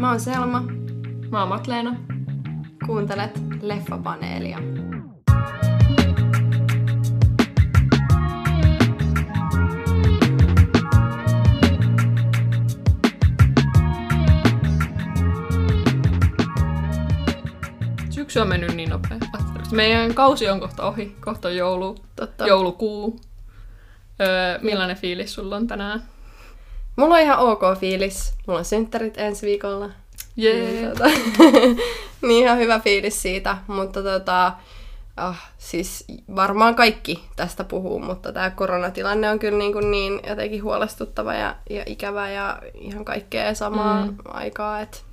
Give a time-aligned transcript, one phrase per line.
[0.00, 0.62] Mä oon Selma.
[1.30, 1.96] Mä oon Matleena.
[2.86, 4.58] Kuuntelet Leffapaneelia.
[18.10, 19.26] Syksy on mennyt niin nopeasti.
[19.72, 21.16] Meidän kausi on kohta ohi.
[21.20, 22.46] Kohta on joulu, Totta.
[22.46, 23.20] joulukuu.
[24.20, 26.02] Öö, millainen fiilis sulla on tänään?
[26.98, 28.32] Mulla on ihan ok fiilis.
[28.46, 29.90] Mulla on synttärit ensi viikolla.
[30.36, 30.54] Jee.
[30.72, 31.04] Niin, tota,
[32.26, 34.52] niin ihan hyvä fiilis siitä, mutta tota,
[35.16, 36.04] ah, siis
[36.36, 41.56] varmaan kaikki tästä puhuu, mutta tämä koronatilanne on kyllä niin, kuin niin jotenkin huolestuttava ja,
[41.70, 44.16] ja ikävä ja ihan kaikkea samaa Mm.
[44.24, 44.80] aikaa.
[44.80, 45.04] Et,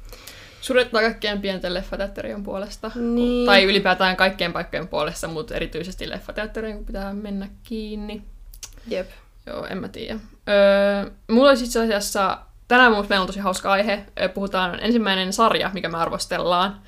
[0.62, 2.92] Surettaa kaikkien pienten leffateatterien puolesta.
[2.95, 3.45] Niin.
[3.45, 8.22] Tai ylipäätään kaikkien paikkojen puolesta, mutta erityisesti leffateatterien, kun pitää mennä kiinni.
[8.88, 9.08] jep.
[9.48, 10.20] Joo, en mä tiedä.
[10.49, 14.05] Öö, mulla olisi itse asiassa, tänään mun meillä on tosi hauska aihe.
[14.34, 16.81] Puhutaan ensimmäinen sarja, mikä me arvostellaan.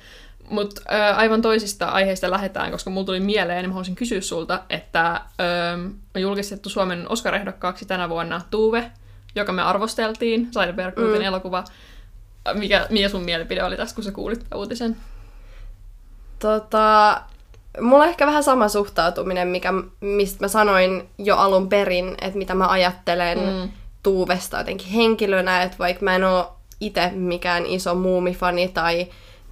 [0.50, 4.62] Mutta öö, aivan toisista aiheista lähdetään, koska mulla tuli mieleen, niin mä haluaisin kysyä sulta,
[4.70, 5.74] että öö,
[6.14, 8.90] on julkistettu Suomen Oscar-ehdokkaaksi tänä vuonna Tuve,
[9.34, 11.26] joka me arvosteltiin, Seidenberg-kultin Mm.
[11.26, 11.64] elokuva.
[12.54, 14.96] Mikä, mikä sun mielipide oli tästä, kun sä kuulit uutisen?
[16.38, 17.20] Tota,
[17.80, 22.54] mulla on ehkä vähän sama suhtautuminen, mikä, mistä mä sanoin jo alun perin, että mitä
[22.54, 23.68] mä ajattelen Mm.
[24.02, 26.44] Tuuvesta jotenkin henkilönä, että vaikka mä en ole
[26.80, 29.06] itse mikään iso muumifani tai,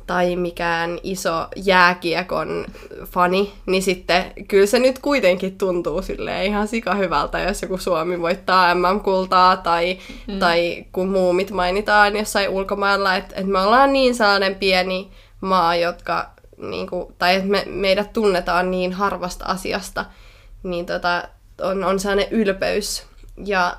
[0.06, 2.66] tai mikään iso jääkiekon
[3.06, 8.20] fani, niin sitten kyllä se nyt kuitenkin tuntuu silleen ihan sika hyvältä, jos joku Suomi
[8.22, 10.32] voittaa MM-kultaa tai, Mm.
[10.34, 10.38] mm.
[10.38, 15.10] tai kun muumit mainitaan jossain ulkomailla, että, että me ollaan niin sellainen pieni
[15.40, 20.04] maa, jotka, niin kuin, tai että me, meidät tunnetaan niin harvasta asiasta,
[20.62, 21.28] niin tota,
[21.62, 23.06] on, on sellainen ylpeys.
[23.44, 23.76] Ja,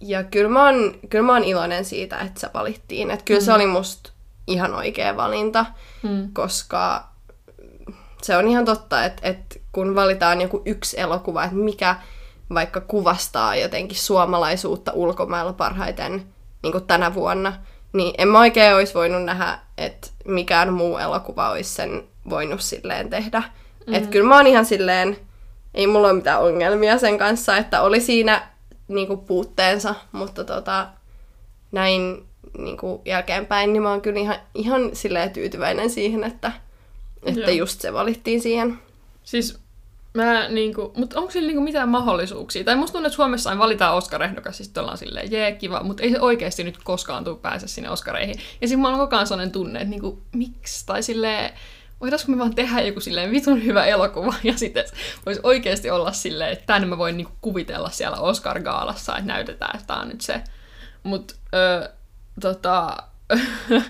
[0.00, 3.10] ja kyllä, mä oon, kyllä mä oon iloinen siitä, että se valittiin.
[3.10, 3.44] Että kyllä mm.
[3.44, 4.10] se oli musta
[4.46, 5.66] ihan oikea valinta,
[6.02, 6.28] Mm.
[6.32, 7.08] koska
[8.22, 11.96] se on ihan totta, että, että kun valitaan joku yksi elokuva, että mikä
[12.54, 16.26] vaikka kuvastaa jotenkin suomalaisuutta ulkomailla parhaiten
[16.62, 17.52] niin kuin tänä vuonna,
[17.92, 23.10] niin en mä oikein olisi voinut nähdä, että mikään muu elokuva olisi sen voinut silleen
[23.10, 23.38] tehdä.
[23.40, 23.94] Mm-hmm.
[23.94, 25.16] Että kyllä mä oon ihan silleen,
[25.74, 28.48] ei mulla ole mitään ongelmia sen kanssa, että oli siinä
[28.88, 30.88] niin kuin puutteensa, mutta tota,
[31.72, 32.24] näin
[32.58, 36.52] niin kuin jälkeenpäin, niin mä oon kyllä ihan, ihan silleen tyytyväinen siihen, että,
[37.22, 37.50] että Joo.
[37.50, 38.78] just se valittiin siihen.
[39.22, 39.58] Siis
[40.14, 42.64] mä niinku, mutta onko sillä niinku mitään mahdollisuuksia?
[42.64, 46.10] Tai musta tuntuu, että Suomessa aina valitaan Oscar-ehdokas, siis ollaan silleen, jee, kiva, mutta ei
[46.10, 48.36] se oikeasti nyt koskaan tule pääse sinne Oscareihin.
[48.60, 50.86] Ja sitten mulla on koko ajan sellainen tunne, että niinku, miksi?
[50.86, 51.50] Tai silleen,
[52.00, 54.84] voitaisko me vaan tehdä joku silleen vitun hyvä elokuva, ja sitten
[55.26, 59.86] voisi oikeasti olla silleen, että tänne mä voin niinku kuvitella siellä Oscar-gaalassa, että näytetään, että
[59.86, 60.40] tää on nyt se.
[61.02, 61.34] Mutta
[62.40, 62.96] tota,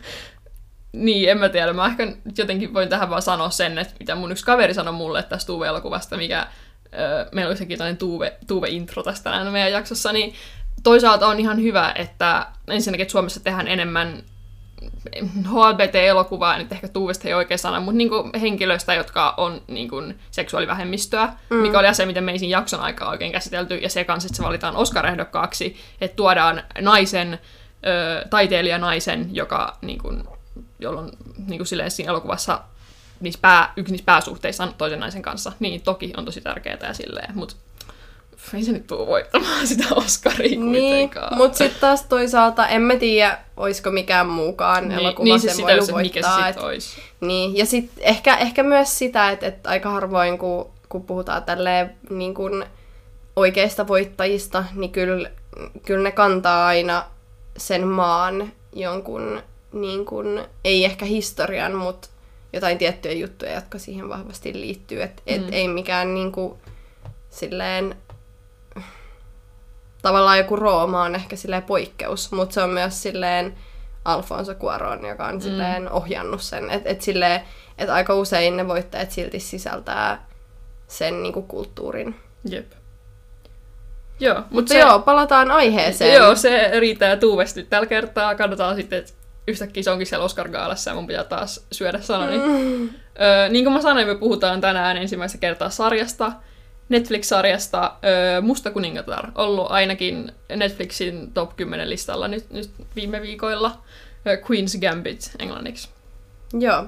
[0.92, 1.72] niin, en mä tiedä.
[1.72, 5.22] Mä ehkä jotenkin voin tähän vaan sanoa sen, että mitä mun yksi kaveri sanoi mulle
[5.22, 6.46] tästä Tuve-elokuvasta, mikä
[6.84, 10.34] ö, meillä oli sekin tällainen Tuve, Tuve-intro tästä tänään meidän jaksossa, niin
[10.82, 14.22] toisaalta on ihan hyvä, että ensinnäkin että Suomessa tehdään enemmän
[15.50, 21.56] HLBT-elokuvaa, nyt ehkä Tuuvesta ei oikein sana, mutta niinku henkilöistä, jotka on niinku seksuaalivähemmistöä, mm.
[21.56, 24.36] mikä oli asia, mitä me ei siinä jakson aikaa oikein käsitelty, ja se kanssa, että
[24.36, 27.38] se valitaan Oscar-ehdokkaaksi, että tuodaan naisen,
[27.86, 30.12] ö, taiteilijanaisen, joka niinku,
[30.82, 31.10] jolla on
[31.46, 32.60] niinku silleen siinä elokuvassa
[33.20, 36.94] niissä pää, yksi niissä pääsuhteissa on toisen naisen kanssa, niin toki on tosi tärkeää ja
[36.94, 37.54] silleen, mutta
[38.54, 41.36] ei se nyt tule voittamaan sitä Oscaria Niin, kuitenkaan.
[41.36, 45.56] mutta sitten taas toisaalta en mä tiedä, olisiko mikään muukaan niin, elokuva niin sen siis
[45.56, 46.46] sitä voinut just, että mikä voittaa.
[46.48, 47.00] sit et- olisi.
[47.20, 51.96] Niin, ja sitten ehkä, ehkä myös sitä, että, että aika harvoin, kun, kun puhutaan tälleen
[52.10, 52.64] niin kuin
[53.36, 55.30] oikeista voittajista, niin kyllä,
[55.86, 57.04] kyllä ne kantaa aina
[57.56, 62.08] sen maan jonkun, niin kuin, ei ehkä historian, mutta
[62.52, 65.02] jotain tiettyjä juttuja, jotka siihen vahvasti liittyy.
[65.02, 65.52] Että et Mm.
[65.52, 66.54] ei mikään niin kuin,
[67.30, 67.96] silleen,
[70.02, 73.54] tavallaan joku Rooma on ehkä silleen poikkeus, mutta se on myös silleen
[74.04, 76.70] Alfonso Cuarón, joka on silleen ohjannut sen.
[76.70, 77.40] Että et silleen,
[77.78, 80.26] et aika usein ne voittajat silti sisältää
[80.88, 82.16] sen niinku kulttuurin.
[82.44, 82.72] Jep.
[84.20, 86.14] Joo, mutta Mutta se, joo, palataan aiheeseen.
[86.14, 88.34] joo, se riittää Tuuvesta nyt tällä kertaa.
[88.34, 89.12] Katsotaan sitten, että
[89.48, 92.38] yhtäkkiä se onkin siellä Oscar-gaalassa ja mun pitää taas syödä sanani.
[92.38, 92.90] Mm.
[93.20, 96.32] Öö, niin kuin mä sanoin, me puhutaan tänään ensimmäistä kertaa sarjasta,
[96.88, 99.30] Netflix-sarjasta öö, Musta kuningatar.
[99.34, 103.78] Ollut ainakin Netflixin top 10 listalla nyt, nyt viime viikoilla.
[104.26, 105.88] Öö, Queen's Gambit englanniksi.
[106.52, 106.86] Joo.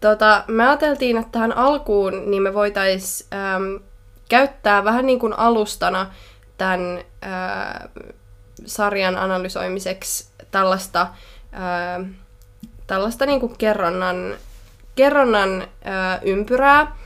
[0.00, 3.84] Tota, me ajateltiin, että tähän alkuun niin me voitais ähm,
[4.28, 6.10] käyttää vähän niin kuin alustana
[6.58, 7.90] tämän äh,
[8.66, 11.06] sarjan analysoimiseksi tällaista
[11.54, 12.04] ö,
[12.86, 14.34] tällaista niin kuin kerronnan,
[14.94, 15.66] kerronnan ö,
[16.22, 16.96] ympyrää.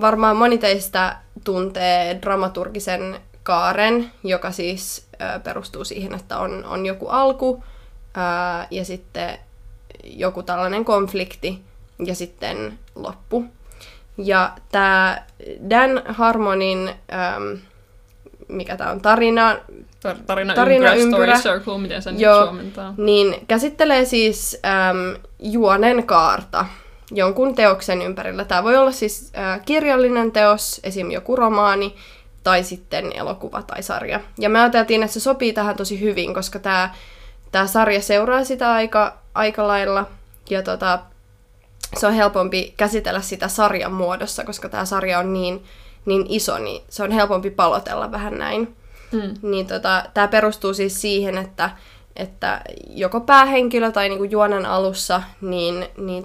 [0.00, 7.08] Varmaan moni teistä tuntee dramaturgisen kaaren, joka siis ö, perustuu siihen, että on, on joku
[7.08, 9.38] alku ö, ja sitten
[10.04, 11.62] joku tällainen konflikti
[12.04, 13.44] ja sitten loppu.
[14.18, 15.22] Ja tämä
[15.70, 17.58] Dan Harmonin, äm,
[18.52, 19.56] mikä tämä on, tarina,
[20.08, 21.38] Tar- tarina, Tarina ympyrä, ympyrä.
[21.38, 22.40] story circle, miten sen Joo.
[22.40, 22.94] nyt suomentaa.
[22.96, 24.60] niin käsittelee siis
[24.90, 26.64] äm, juonen kaarta
[27.14, 28.44] jonkun teoksen ympärillä.
[28.44, 31.10] Tämä voi olla siis äh, kirjallinen teos, esim.
[31.10, 31.94] joku romaani,
[32.42, 34.20] tai sitten elokuva tai sarja.
[34.38, 36.94] Ja me ajateltiin, että se sopii tähän tosi hyvin, koska tämä,
[37.52, 40.06] tämä sarja seuraa sitä aika, aika lailla.
[40.50, 40.98] Ja tota,
[41.96, 45.64] se on helpompi käsitellä sitä sarjan muodossa, koska tämä sarja on niin,
[46.04, 48.76] niin iso, niin se on helpompi palotella vähän näin.
[49.12, 49.34] Mm.
[49.42, 51.70] Niin tota, tämä perustuu siis siihen, että,
[52.16, 56.24] että joko päähenkilö tai niinku juonen alussa, niin, niin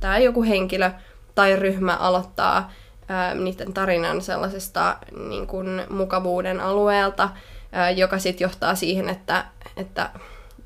[0.00, 0.90] tämä joku henkilö
[1.34, 2.70] tai ryhmä aloittaa
[3.08, 4.96] ää, niiden tarinan sellaisesta
[5.28, 7.30] niin kuin mukavuuden alueelta,
[7.72, 9.44] ää, joka sitten johtaa siihen, että,
[9.76, 10.10] että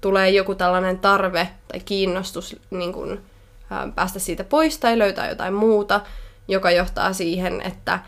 [0.00, 3.20] tulee joku tällainen tarve tai kiinnostus niin kuin,
[3.70, 6.00] ää, päästä siitä pois tai löytää jotain muuta,
[6.48, 7.98] joka johtaa siihen, että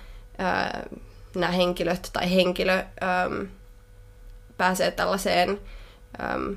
[1.35, 3.47] nämä henkilöt tai henkilö äm,
[4.57, 5.61] pääsee tällaiseen
[6.23, 6.57] äm,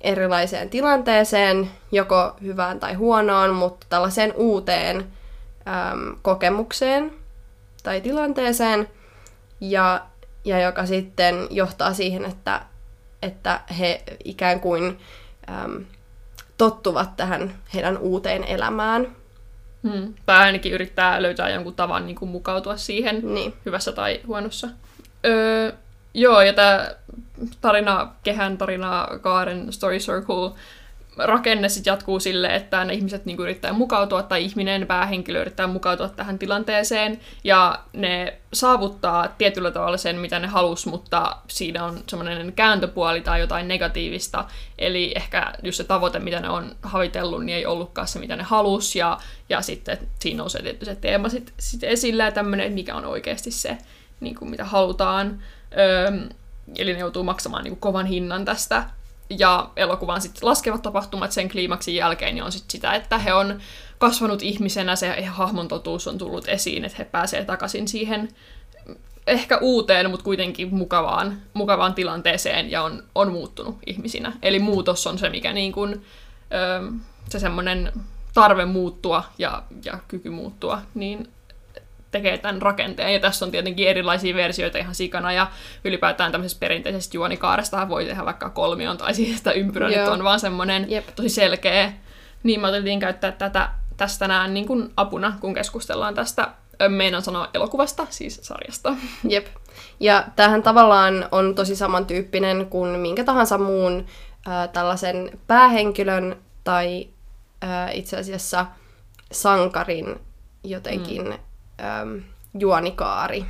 [0.00, 4.96] erilaiseen tilanteeseen, joko hyvään tai huonoon, mutta tällaiseen uuteen
[5.68, 7.12] äm, kokemukseen
[7.82, 8.88] tai tilanteeseen,
[9.60, 10.06] ja,
[10.44, 12.62] ja joka sitten johtaa siihen, että,
[13.22, 14.98] että he ikään kuin
[15.50, 15.84] äm,
[16.58, 19.16] tottuvat tähän heidän uuteen elämään.
[19.82, 20.14] Mm.
[20.26, 23.54] Tai ainakin yrittää löytää jonkun tavan niin kuin mukautua siihen, Niin.
[23.66, 24.68] hyvässä tai huonossa.
[25.26, 25.72] Öö,
[26.14, 26.90] joo, ja tämä
[27.60, 30.50] tarina, kehän tarina, kaaren, story circle,
[31.18, 36.08] rakenne sitten jatkuu sille, että ne ihmiset niinku yrittää mukautua, tai ihminen, päähenkilö yrittää mukautua
[36.08, 42.52] tähän tilanteeseen, ja ne saavuttaa tietyllä tavalla sen, mitä ne halus, mutta siinä on semmoinen
[42.52, 44.44] kääntöpuoli tai jotain negatiivista,
[44.78, 48.42] eli ehkä just se tavoite, mitä ne on havitellut, niin ei ollutkaan se, mitä ne
[48.42, 49.18] halus, ja,
[49.48, 53.04] ja sitten siinä nousee tietty se teema sit, sit esille, ja tämmöinen, että mikä on
[53.04, 53.78] oikeasti se,
[54.20, 55.42] niin kuin mitä halutaan.
[55.78, 56.10] Öö,
[56.78, 58.90] eli ne joutuu maksamaan niin kuin kovan hinnan tästä.
[59.30, 63.60] Ja elokuvan sitten laskevat tapahtumat sen kliimaksin jälkeen niin on sit sitä, että he on
[63.98, 68.28] kasvanut ihmisenä, se hahmon totuus on tullut esiin, että he pääsee takaisin siihen
[69.26, 74.32] ehkä uuteen, mutta kuitenkin mukavaan, mukavaan tilanteeseen ja on, on muuttunut ihmisinä.
[74.42, 76.04] Eli muutos on se, mikä niin kuin,
[77.28, 77.92] se semmoinen
[78.34, 81.28] tarve muuttua ja, ja kyky muuttua, niin
[82.10, 83.12] tekee tämän rakenteen.
[83.12, 85.50] Ja tässä on tietenkin erilaisia versioita ihan sikana, ja
[85.84, 90.00] ylipäätään tämmöisestä perinteisestä juonikaaresta voi tehdä vaikka kolmion tai siis sitä ympyrän, Joo.
[90.00, 91.92] että on vaan semmoinen tosi selkeä.
[92.42, 93.68] Niin me otettiin käyttää tätä
[93.98, 96.48] tästä näin niin kuin apuna, kun keskustellaan tästä,
[96.82, 98.94] ö, meinaan sanoa elokuvasta, siis sarjasta.
[99.28, 99.46] Jep.
[100.00, 104.06] Ja tämähän tavallaan on tosi samantyyppinen kuin minkä tahansa muun
[104.48, 107.08] äh, tällaisen päähenkilön tai
[107.64, 108.66] äh, itse asiassa
[109.32, 110.20] sankarin
[110.64, 111.38] jotenkin mm.
[111.80, 112.16] Ähm,
[112.58, 113.44] juonikaari.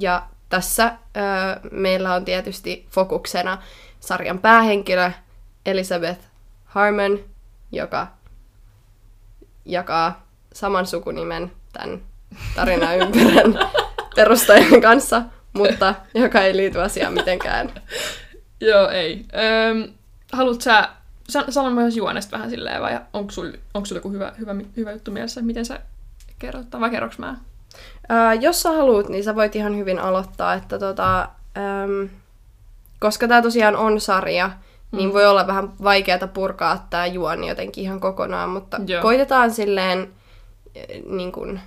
[0.00, 0.96] Ja tässä äh,
[1.70, 3.62] meillä on tietysti fokuksena
[4.00, 5.10] sarjan päähenkilö
[5.66, 6.20] Elizabeth
[6.64, 7.18] Harmon,
[7.72, 8.06] joka
[9.64, 12.00] jakaa saman sukunimen tämän
[12.54, 13.58] tarinaympyrän
[14.16, 15.22] perustajan kanssa,
[15.52, 17.70] mutta joka ei liity asiaan mitenkään.
[18.60, 19.26] Joo, ei.
[19.70, 19.92] Öm,
[20.32, 20.88] haluat sä
[21.28, 23.52] san- sanoa myös juonesta vähän silleen, vai onko sulla
[23.84, 25.80] sul joku hyvä, hyvä, hyvä juttu mielessä, miten sä
[26.38, 27.36] kerrot, vai kerroks mä?
[28.08, 31.20] Ää, jos sä haluat, niin sä voit ihan hyvin aloittaa, että tota,
[31.56, 32.08] äm,
[33.00, 34.50] koska tämä tosiaan on sarja,
[34.92, 35.12] niin Mm.
[35.12, 39.02] voi olla vähän vaikeata purkaa tämä juoni jotenkin ihan kokonaan, mutta Joo.
[39.02, 40.12] koitetaan silleen
[41.06, 41.60] niin kuin,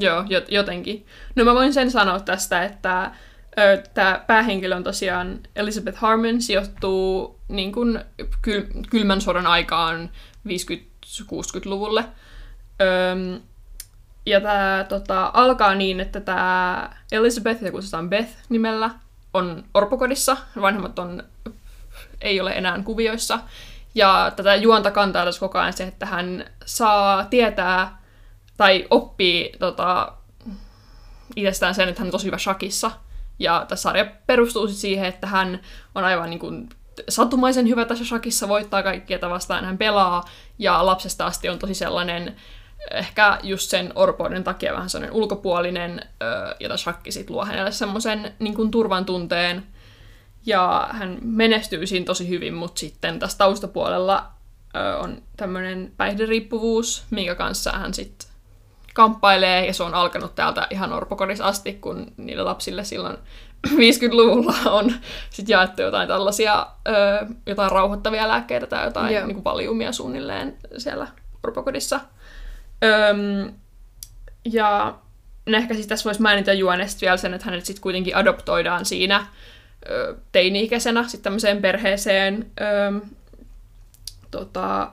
[0.00, 1.06] Joo, jot- jotenkin.
[1.36, 3.10] No mä voin sen sanoa tästä, että
[3.94, 8.00] tämä päähenkilö on tosiaan Elizabeth Harmon, sijoittuu niin kuin
[8.46, 10.10] kyl- kylmän sodan aikaan
[10.48, 12.04] 50-60-luvulle.
[12.80, 13.40] Öm,
[14.26, 18.90] ja tämä tota, alkaa niin, että tämä Elizabeth, ja kutsutaan Beth nimellä,
[19.34, 20.36] on orpokodissa.
[20.60, 21.22] Vanhemmat on,
[22.20, 23.38] ei ole enää kuvioissa.
[23.94, 28.02] Ja tätä juonta kantaa tässä koko ajan se, että hän saa tietää
[28.56, 30.12] tai oppii tota,
[31.36, 32.90] itsestään sen, että hän on tosi hyvä shakissa.
[33.38, 35.60] Ja tässä sarja perustuu siihen, että hän
[35.94, 36.68] on aivan niin kuin
[37.08, 40.24] satumaisen hyvä tässä shakissa, voittaa kaikkia, vastaan hän pelaa,
[40.58, 42.36] ja lapsesta asti on tosi sellainen,
[42.90, 46.00] ehkä just sen orpouden takia vähän sellainen ulkopuolinen,
[46.58, 49.66] tämä shakki sit luo hänelle semmoisen niin turvan tunteen.
[50.46, 54.32] Ja hän menestyy siinä tosi hyvin, mutta sitten tässä taustapuolella
[54.98, 58.28] on tämmöinen päihderiippuvuus, minkä kanssa hän sitten
[58.94, 63.16] kamppailee, ja se on alkanut täältä ihan orpokodissa asti, kun niille lapsille silloin
[63.68, 64.92] 50-luvulla on
[65.30, 71.06] sit jaettu jotain tällaisia, ö, jotain rauhoittavia lääkkeitä tai jotain niin kuin valiumia suunnilleen siellä
[71.44, 72.00] orpokodissa.
[72.84, 73.52] Öm,
[74.44, 74.98] ja
[75.46, 79.26] no ehkä siis tässä voisi mainita Juonesta vielä sen, että hänet sitten kuitenkin adoptoidaan siinä
[80.32, 83.06] teini-ikäisenä sitten tämmöiseen perheeseen, ö,
[84.30, 84.92] tota,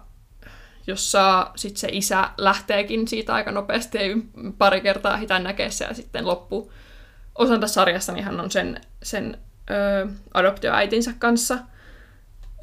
[0.88, 4.18] jossa sitten se isä lähteekin siitä aika nopeasti ja
[4.58, 6.72] pari kertaa hitän näkee se ja sitten loppu
[7.36, 9.38] osan tässä sarjassa, niin hän on sen, sen
[9.72, 11.58] ö, adoptioäitinsä kanssa.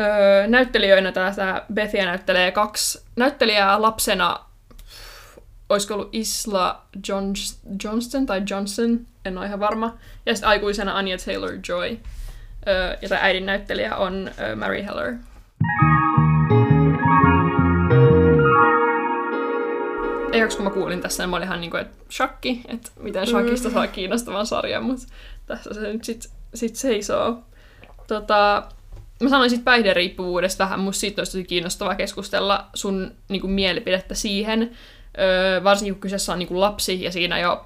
[0.00, 4.45] Öö, näyttelijöinä tämä Bethia näyttelee kaksi näyttelijää lapsena,
[5.68, 9.96] olisiko ollut Isla Johns- Johnston tai Johnson, en ole ihan varma,
[10.26, 11.98] ja sitten aikuisena Anya Taylor-Joy,
[13.02, 15.14] ja tämä äidin näyttelijä on Mary Heller.
[20.32, 23.26] Ekaksi kun mä kuulin tässä, niin mä olin ihan niin kuin, että shakki, että miten
[23.26, 25.06] shakista saa kiinnostavan sarjan, mutta
[25.46, 27.38] tässä se nyt sit, sit seisoo.
[28.06, 28.62] Tota,
[29.22, 34.14] mä sanoin siitä päihderiippuvuudesta vähän, musta siitä olisi tosi kiinnostavaa keskustella sun niin kuin, mielipidettä
[34.14, 34.70] siihen,
[35.18, 37.64] öö, varsinkin kun kyseessä on niin kuin, lapsi, ja siinä jo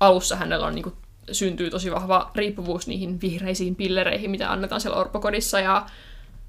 [0.00, 0.94] alussa hänellä on niin kuin,
[1.32, 5.86] syntyy tosi vahva riippuvuus niihin vihreisiin pillereihin, mitä annetaan siellä orpokodissa, ja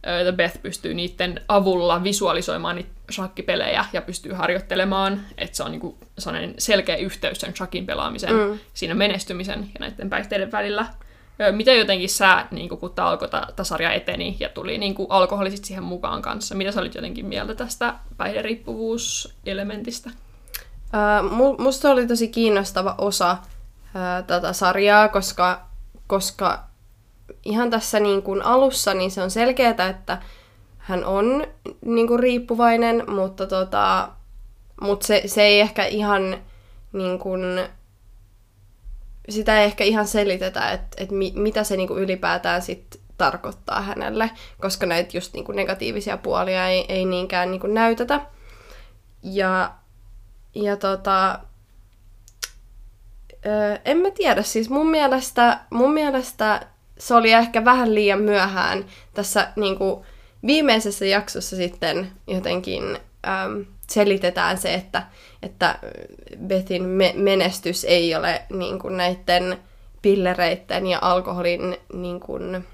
[0.07, 5.97] öö, Beth pystyy niiden avulla visualisoimaan niitä shakkipelejä ja pystyy harjoittelemaan, että se on niinku
[6.17, 8.59] sellainen selkeä yhteys sen shakin pelaamisen, mm.
[8.73, 10.85] siinä menestymisen ja näiden päihteiden välillä.
[11.41, 15.51] Öö, miten jotenkin sä, niinku, kun tämä alkoi, tämä sarja eteni ja tuli niinku, alkoholi
[15.51, 20.09] sit siihen mukaan kanssa, mitä sä olit jotenkin mieltä tästä päihderiippuvuuselementistä?
[21.57, 23.37] Musta oli tosi kiinnostava osa
[24.27, 25.61] tätä sarjaa, koska,
[26.07, 26.63] koska
[27.45, 30.21] ihan tässä niin kuin alussa niin se on selkeää, että
[30.77, 31.47] hän on
[31.85, 34.09] niin kuin riippuvainen, mutta tota,
[34.81, 36.37] mut se, se ei ehkä ihan
[36.93, 37.41] niin kuin,
[39.29, 43.81] sitä ei ehkä ihan selitetä, että, että mi, mitä se niin kuin ylipäätään sit tarkoittaa
[43.81, 44.31] hänelle,
[44.61, 48.21] koska näitä just niin kuin negatiivisia puolia ei, ei niinkään niin kuin näytetä.
[49.23, 49.71] Ja,
[50.55, 51.39] ja tota,
[53.45, 56.67] öö, en mä tiedä, siis mun mielestä, mun mielestä
[56.97, 60.05] se oli ehkä vähän liian myöhään tässä niin kuin,
[60.45, 62.83] viimeisessä jaksossa sitten jotenkin
[63.27, 65.03] äm, selitetään se, että,
[65.43, 65.79] että
[66.47, 69.59] Bethin me- menestys ei ole niin kuin, näiden
[70.01, 72.67] pillereiden ja alkoholin niin kuin,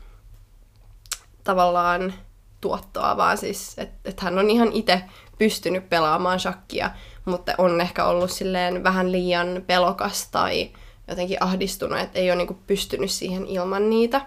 [1.43, 2.13] tavallaan
[2.61, 5.01] tuottoa, vaan siis, että et hän on ihan itse
[5.37, 6.91] pystynyt pelaamaan shakkia,
[7.25, 10.69] mutta on ehkä ollut silleen vähän liian pelokas tai
[11.07, 14.21] jotenkin ahdistunut, että ei ole niinku pystynyt siihen ilman niitä.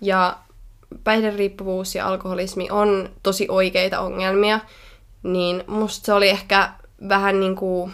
[0.00, 0.38] Ja
[1.04, 4.60] päihderiippuvuus ja alkoholismi on tosi oikeita ongelmia,
[5.22, 6.70] niin musta se oli ehkä
[7.08, 7.92] vähän niin kuin,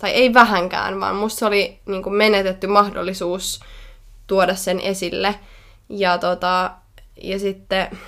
[0.00, 3.60] tai ei vähänkään, vaan musta se oli niin kuin menetetty mahdollisuus
[4.26, 5.34] tuoda sen esille.
[5.88, 6.70] Ja, tota,
[7.22, 7.98] ja sitten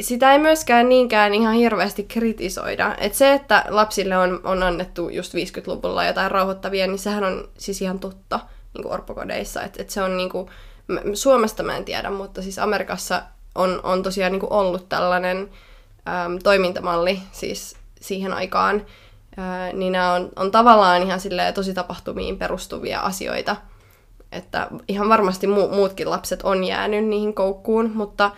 [0.00, 2.94] sitä ei myöskään niinkään ihan hirveästi kritisoida.
[2.98, 7.82] Et se, että lapsille on, on annettu just 50-luvulla jotain rauhoittavia, niin sehän on siis
[7.82, 8.40] ihan totta
[8.74, 9.62] niin kuin orpokodeissa.
[9.62, 10.48] Et, et se on niin kuin,
[11.14, 13.22] Suomesta mä en tiedä, mutta siis Amerikassa
[13.54, 15.50] on, on tosiaan niin kuin ollut tällainen
[16.08, 18.86] äm, toimintamalli siis siihen aikaan.
[19.36, 21.20] Ää, niin nämä on, on tavallaan ihan
[21.54, 23.56] tosi tapahtumiin perustuvia asioita.
[24.32, 28.30] Että ihan varmasti mu- muutkin lapset on jäänyt niihin koukkuun, mutta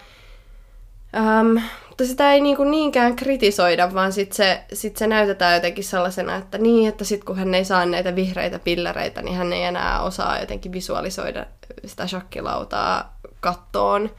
[1.16, 1.56] Ähm,
[1.88, 6.58] mutta sitä ei niinku niinkään kritisoida, vaan sitten se, sit se näytetään jotenkin sellaisena, että
[6.58, 10.40] niin, että sitten kun hän ei saa näitä vihreitä pillereitä, niin hän ei enää osaa
[10.40, 11.46] jotenkin visualisoida
[11.86, 14.10] sitä shakkilautaa kattoon.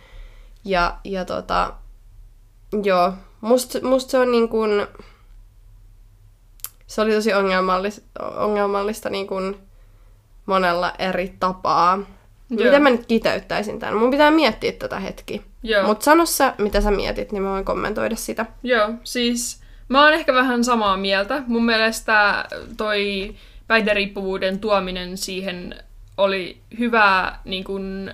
[0.65, 1.73] Ja, ja tota,
[2.83, 4.87] joo, musta must se on niin kuin,
[6.87, 8.01] se oli tosi ongelmallista,
[8.35, 9.57] ongelmallista niin kuin
[10.45, 11.99] monella eri tapaa.
[12.49, 12.65] Joo.
[12.65, 13.97] Miten mä nyt kiteyttäisin tämän?
[13.97, 15.41] Mun pitää miettiä tätä hetki.
[15.65, 15.87] Joo.
[15.87, 18.45] Mutta sano sä, mitä sä mietit, niin mä voin kommentoida sitä.
[18.63, 21.43] Joo, siis mä oon ehkä vähän samaa mieltä.
[21.47, 22.45] Mun mielestä
[22.77, 23.35] toi
[23.67, 25.75] päihderiippuvuuden tuominen siihen
[26.17, 28.11] oli hyvä niin kun,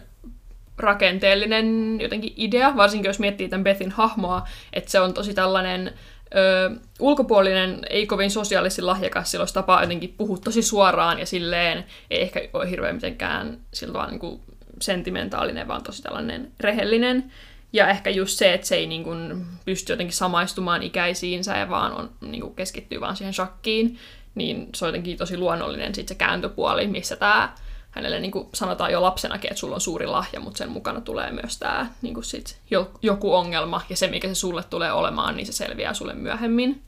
[0.77, 5.93] rakenteellinen jotenkin idea, varsinkin jos miettii tämän Bethin hahmoa, että se on tosi tällainen
[6.35, 11.85] ö, ulkopuolinen, ei kovin sosiaalisesti lahjakas, sillä olisi tapa jotenkin puhua tosi suoraan ja silleen
[12.11, 14.41] ei ehkä ole hirveän mitenkään tavalla niin kuin
[14.81, 17.31] sentimentaalinen, vaan tosi tällainen rehellinen.
[17.73, 21.91] Ja ehkä just se, että se ei niin kuin pysty jotenkin samaistumaan ikäisiinsä ja vaan
[21.91, 23.97] on, niin kuin keskittyy vaan siihen shakkiin,
[24.35, 27.53] niin se on jotenkin tosi luonnollinen sit se kääntöpuoli, missä tämä
[27.91, 31.31] hänelle niin kuin sanotaan jo lapsenakin, että sulla on suuri lahja, mutta sen mukana tulee
[31.31, 32.57] myös tämä niin kuin sit
[33.01, 36.81] joku ongelma, ja se, mikä se sulle tulee olemaan, niin se selviää sulle myöhemmin.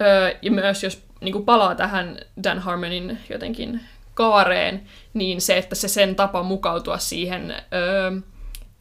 [0.00, 3.80] Öö, ja myös jos niin kuin palaa tähän Dan Harmonin jotenkin
[4.18, 4.82] kaareen,
[5.14, 8.10] niin se, että se sen tapa mukautua siihen öö,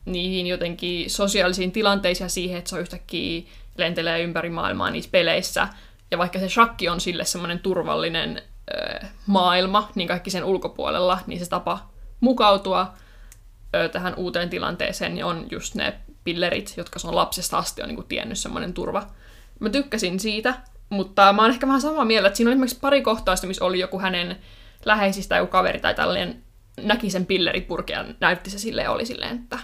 [0.06, 3.42] niihin jotenkin sosiaalisiin tilanteisiin ja siihen, että se yhtäkkiä
[3.78, 5.68] lentelee ympäri maailmaa niissä peleissä.
[6.12, 8.42] Ja vaikka se shakki on sille semmoinen turvallinen
[8.74, 11.90] ö, maailma, niin kaikki sen ulkopuolella, niin se tapa
[12.20, 12.94] mukautua
[13.76, 17.88] ö, tähän uuteen tilanteeseen niin on just ne pillerit, jotka se on lapsesta asti on
[17.88, 19.08] niin kuin tiennyt semmoinen turva.
[19.60, 20.54] Mä tykkäsin siitä,
[20.90, 23.80] mutta mä oon ehkä vähän samaa mieltä, että siinä oli esimerkiksi pari kohtaista, missä oli
[23.80, 24.38] joku hänen
[24.86, 26.44] läheisistä joku kaveri tai tällainen
[26.82, 29.60] näki sen pilleripurkin ja näytti se silleen, oli silleen, että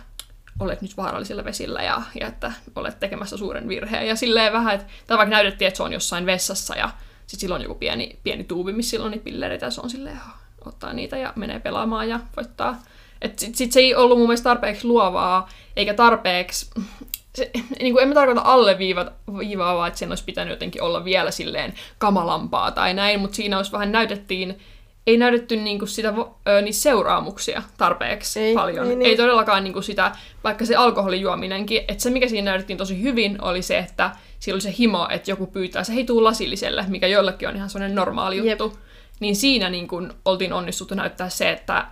[0.60, 4.08] olet nyt vaarallisilla vesillä ja, ja että olet tekemässä suuren virheen.
[4.08, 6.90] Ja silleen vähän, että, tai vaikka näytettiin, että se on jossain vessassa ja
[7.28, 10.20] sitten silloin joku pieni, pieni tuubi, missä silloin on niitä pillereitä ja se on silleen,
[10.66, 12.82] ottaa niitä ja menee pelaamaan ja voittaa.
[13.24, 16.70] Sitten sit se ei ollut mun mielestä tarpeeksi luovaa, eikä tarpeeksi,
[17.36, 21.74] se, niin kuin en mä tarkoita alleviivaa, että sen olisi pitänyt jotenkin olla vielä silleen
[21.98, 24.60] kamalampaa tai näin, mutta siinä olisi vähän näytettiin
[25.08, 26.14] ei näytetty niinku sitä,
[26.48, 28.90] ö, niitä seuraamuksia tarpeeksi ei, paljon.
[28.90, 29.10] Ei, niin.
[29.10, 30.12] ei todellakaan niinku sitä,
[30.44, 34.62] vaikka se alkoholijuominenkin, että se mikä siinä näytettiin tosi hyvin oli se, että siellä oli
[34.62, 38.38] se himo, että joku pyytää se hei tuu lasilliselle, mikä joillekin on ihan sellainen normaali
[38.38, 38.64] juttu.
[38.64, 38.80] Jep.
[39.20, 41.88] Niin siinä niinku oltiin onnistuttu näyttää se, että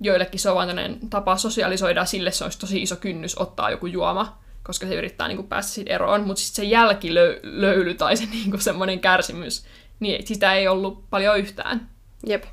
[0.00, 4.38] joillekin se on vain tapa sosialisoida, sille se olisi tosi iso kynnys ottaa joku juoma,
[4.62, 9.00] koska se yrittää niinku päästä siitä eroon, mutta sitten se jälkilöyly tai se niinku semmoinen
[9.00, 9.64] kärsimys,
[10.00, 11.91] niin sitä ei ollut paljon yhtään.
[12.26, 12.44] Jep.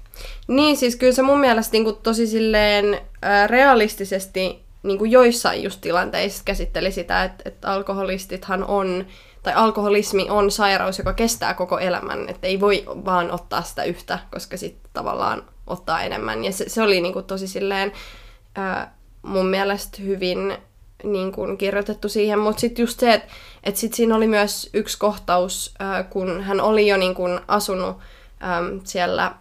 [0.47, 5.63] Niin, siis kyllä se mun mielestä niin kuin, tosi silleen ää, realistisesti niin kuin joissain
[5.63, 9.05] just tilanteissa käsitteli sitä, että, että alkoholistithan on,
[9.43, 14.19] tai alkoholismi on sairaus, joka kestää koko elämän, että ei voi vaan ottaa sitä yhtä,
[14.31, 16.43] koska sitten tavallaan ottaa enemmän.
[16.43, 17.91] Ja se, se oli niin kuin, tosi silleen
[18.55, 20.57] ää, mun mielestä hyvin
[21.03, 23.27] niin kuin, kirjoitettu siihen, mutta sitten just se, että,
[23.63, 27.97] että sit siinä oli myös yksi kohtaus, ää, kun hän oli jo niin kuin, asunut
[28.39, 29.35] ää, siellä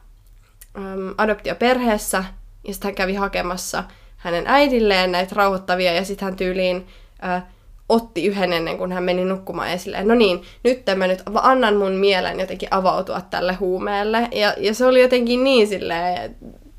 [0.79, 2.25] äm, adoptioperheessä,
[2.67, 3.85] ja sitten hän kävi hakemassa
[4.17, 6.87] hänen äidilleen näitä rauhoittavia, ja sitten hän tyyliin
[7.25, 7.43] äh,
[7.89, 11.77] otti yhden ennen kuin hän meni nukkumaan, ja silleen, no niin, nyt mä nyt annan
[11.77, 16.37] mun mielen jotenkin avautua tälle huumeelle, ja, ja se oli jotenkin niin silleen,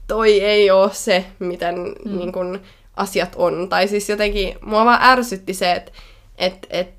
[0.08, 2.18] toi ei ole se, miten mm.
[2.18, 2.60] niin kun,
[3.00, 3.70] asiat on.
[3.70, 5.92] Tai siis jotenkin, mua vaan ärsytti se, että
[6.38, 6.90] et, et,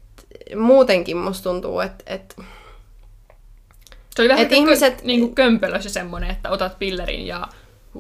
[0.57, 2.37] muutenkin musta tuntuu, että et,
[4.17, 5.01] se oli vähän et ihmiset...
[5.01, 7.49] kö, niin kuin kömpelö se semmoinen, että otat pillerin ja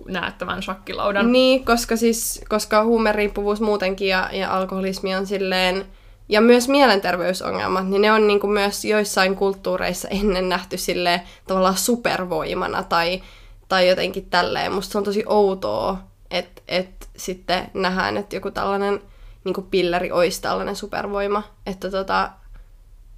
[0.08, 1.32] näet tämän shakkilaudan.
[1.32, 5.86] Niin, koska siis, koska huumeriippuvuus muutenkin ja, ja alkoholismi on silleen,
[6.28, 11.76] ja myös mielenterveysongelmat, niin ne on niin kuin myös joissain kulttuureissa ennen nähty sille tavallaan
[11.76, 13.22] supervoimana tai,
[13.68, 14.72] tai jotenkin tälleen.
[14.72, 15.98] Musta se on tosi outoa,
[16.30, 19.02] että et sitten nähdään, että joku tällainen
[19.44, 21.42] niin kuin pilleri olisi tällainen supervoima.
[21.66, 22.30] Että tota,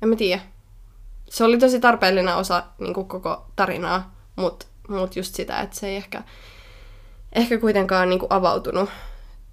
[0.03, 0.43] en mä tiedä
[1.33, 5.89] se oli tosi tarpeellinen osa niin kuin koko tarinaa, mutta mut just sitä, että se
[5.89, 6.23] ei ehkä,
[7.33, 8.91] ehkä kuitenkaan niin kuin avautunut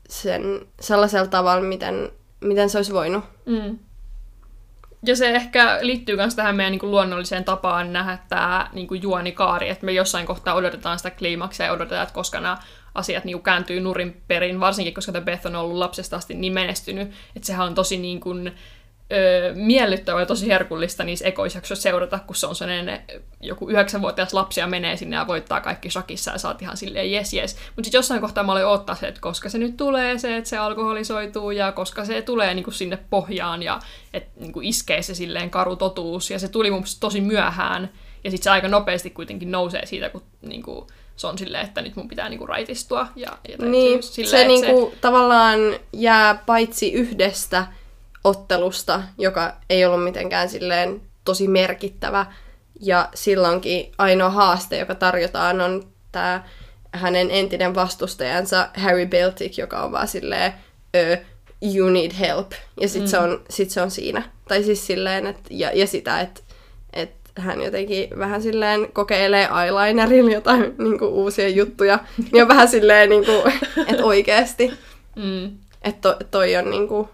[0.10, 0.42] sen
[0.80, 2.12] sellaisella tavalla, miten,
[2.42, 3.24] miten se olisi voinut.
[3.46, 3.80] Mm.
[5.06, 9.02] Ja se ehkä liittyy myös tähän meidän niin kuin luonnolliseen tapaan nähdä tämä niin kuin
[9.02, 12.58] juonikaari, että me jossain kohtaa odotetaan sitä kliimaksia ja odotetaan, että koska nämä
[12.96, 17.12] asiat niin kuin kääntyy nurin perin, varsinkin koska Beth on ollut lapsesta asti niin menestynyt,
[17.36, 18.56] että sehän on tosi niin kuin,
[19.12, 23.02] öö, miellyttävää ja tosi herkullista niissä ekoisjaksoissa seurata, kun se on sellainen
[23.42, 27.34] joku yhdeksänvuotias lapsi ja menee sinne ja voittaa kaikki shakissa ja saat ihan silleen jes
[27.34, 27.56] jes.
[27.56, 30.50] Mutta sitten jossain kohtaa mä olin ottaa se, että koska se nyt tulee se, että
[30.50, 33.80] se alkoholisoituu ja koska se tulee niinku sinne pohjaan ja
[34.14, 36.32] että niinku iskee se silleen karu totuus.
[36.32, 37.90] Ja se tuli mun tosi myöhään
[38.24, 41.96] ja sitten se aika nopeasti kuitenkin nousee siitä, kun niinku, se on silleen, että nyt
[41.96, 43.08] mun pitää niinku raitistua.
[43.16, 45.60] Ja, ja niin, silleen, se, niinku, se tavallaan
[45.94, 47.68] jää paitsi yhdestä
[48.24, 52.26] ottelusta, joka ei ollut mitenkään silleen tosi merkittävä.
[52.82, 56.44] Ja silloinkin ainoa haaste, joka tarjotaan, on tämä
[56.94, 60.54] hänen entinen vastustajansa Harry Beltic, joka on vaan silleen,
[61.76, 62.52] you need help.
[62.82, 63.08] Ja sit, mm.
[63.08, 64.24] se, on, sit se on siinä.
[64.48, 66.42] Tai siis silleen, että, ja, ja sitä, että
[66.94, 72.00] et hän jotenkin vähän silleen kokeilee eyelinerilla jotain niinku, uusia juttuja.
[72.32, 73.32] Niin on vähän silleen, niinku,
[73.90, 74.74] että oikeasti.
[75.16, 75.58] Mm.
[75.82, 77.10] Että to, toi on niinku,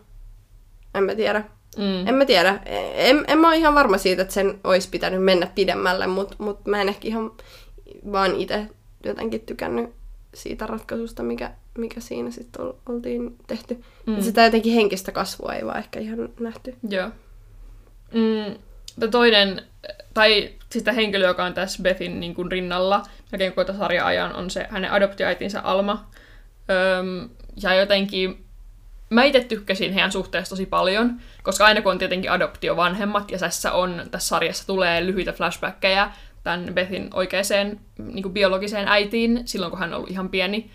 [0.98, 1.44] en mä tiedä.
[1.78, 2.08] Mm.
[2.08, 2.60] En mä tiedä.
[2.96, 6.66] En, en mä ole ihan varma siitä, että sen olisi pitänyt mennä pidemmälle, mutta mut
[6.66, 7.32] mä en ehkä ihan
[8.12, 8.68] vaan itse
[9.06, 9.90] jotenkin tykännyt
[10.34, 13.84] siitä ratkaisusta, mikä, mikä siinä sitten ol, oltiin tehty.
[14.06, 14.22] Mm.
[14.22, 16.76] Sitä jotenkin henkistä kasvua ei vaan ehkä ihan nähty.
[16.90, 17.10] Joo.
[18.14, 18.56] Mm.
[19.12, 19.62] toinen,
[20.14, 24.50] tai sitä henkilö, joka on tässä Bethin niin kuin rinnalla, melkein koko sarja ajan, on
[24.50, 26.10] se hänen adoptioäitinsä Alma.
[27.00, 27.30] Öm,
[27.62, 28.45] ja jotenkin
[29.16, 33.72] mä itse tykkäsin heidän suhteesta tosi paljon, koska aina kun on tietenkin adoptiovanhemmat, ja tässä
[33.72, 36.12] on, tässä sarjassa tulee lyhyitä flashbackkejä
[36.44, 37.46] tämän Bethin oikeaan
[37.98, 40.72] niin biologiseen äitiin, silloin kun hän on ollut ihan pieni,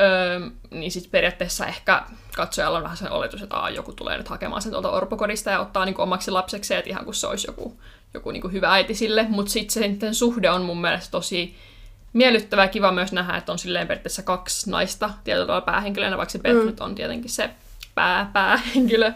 [0.00, 2.02] öö, niin sitten periaatteessa ehkä
[2.36, 5.60] katsojalla on vähän se oletus, että aa, joku tulee nyt hakemaan sen tuolta orpokodista ja
[5.60, 7.80] ottaa niin kuin, omaksi lapsekseen, että ihan kuin se olisi joku,
[8.14, 11.56] joku niin kuin hyvä äiti sille, mutta sitten se suhde on mun mielestä tosi
[12.12, 16.38] miellyttävää kiva myös nähdä, että on silleen periaatteessa kaksi naista tietyllä tavalla päähenkilönä, vaikka se
[16.38, 16.66] Beth mm.
[16.66, 17.50] nyt on tietenkin se
[17.94, 19.12] pää, päähenkilö.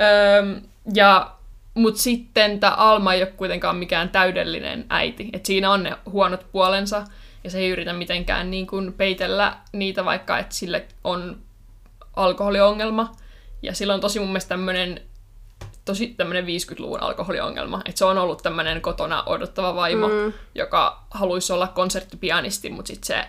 [0.00, 0.60] Öö,
[0.94, 1.34] ja
[1.74, 5.30] mutta sitten tämä Alma ei ole kuitenkaan mikään täydellinen äiti.
[5.32, 7.04] Et siinä on ne huonot puolensa,
[7.44, 11.38] ja se ei yritä mitenkään niin kuin peitellä niitä, vaikka että sille on
[12.16, 13.12] alkoholiongelma.
[13.62, 15.00] Ja sillä on tosi mun mielestä tämmöinen
[15.84, 17.80] tosi tämmöinen 50-luvun alkoholiongelma.
[17.84, 20.32] Että se on ollut tämmöinen kotona odottava vaimo, mm.
[20.54, 23.24] joka haluaisi olla konserttipianisti, mutta sitten se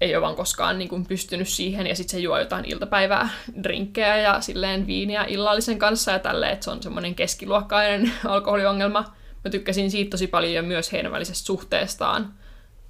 [0.00, 3.28] ei ole vaan koskaan niin kuin, pystynyt siihen, ja sitten se juo jotain iltapäivää
[3.62, 9.04] drinkkejä ja silleen viiniä illallisen kanssa ja tälleen, että se on semmoinen keskiluokkainen alkoholiongelma.
[9.44, 12.32] Mä tykkäsin siitä tosi paljon ja myös heidän välisestä suhteestaan.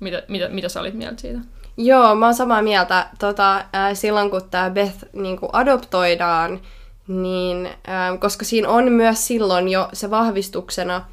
[0.00, 1.40] Mitä, mitä, mitä sä olit mieltä siitä?
[1.76, 3.08] Joo, mä oon samaa mieltä.
[3.18, 6.60] Tota, äh, silloin kun tämä Beth niin kuin adoptoidaan,
[7.08, 11.04] niin, äh, koska siinä on myös silloin jo se vahvistuksena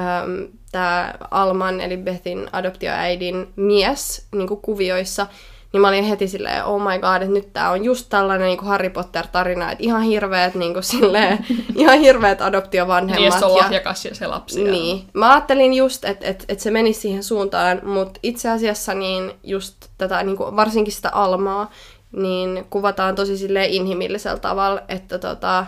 [0.00, 5.26] ähm, tämä Alman, eli Bethin adoptioäidin mies niin kuin kuvioissa,
[5.72, 8.58] niin mä olin heti silleen, oh my god, että nyt tää on just tällainen niin
[8.58, 13.20] kuin Harry Potter-tarina, että ihan hirveet, niin kuin silleen, ihan hirveet adoptiovanhemmat.
[13.20, 14.64] Niin, se on lahjakas ja se lapsi.
[14.64, 15.04] Niin.
[15.12, 19.76] Mä ajattelin just, että et, et se menisi siihen suuntaan, mutta itse asiassa niin just
[19.98, 21.70] tätä, niin kuin, varsinkin sitä Almaa,
[22.16, 25.66] niin kuvataan tosi silleen inhimillisellä tavalla, että tota,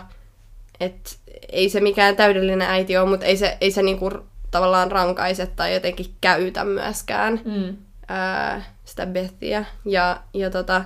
[0.79, 1.17] et
[1.49, 4.11] ei se mikään täydellinen äiti ole, mutta ei se, ei se niinku
[4.55, 7.77] tavallaan rankaise tai jotenkin käytä myöskään mm.
[8.07, 9.65] ää, sitä Bethia.
[9.85, 10.83] Ja, ja tota,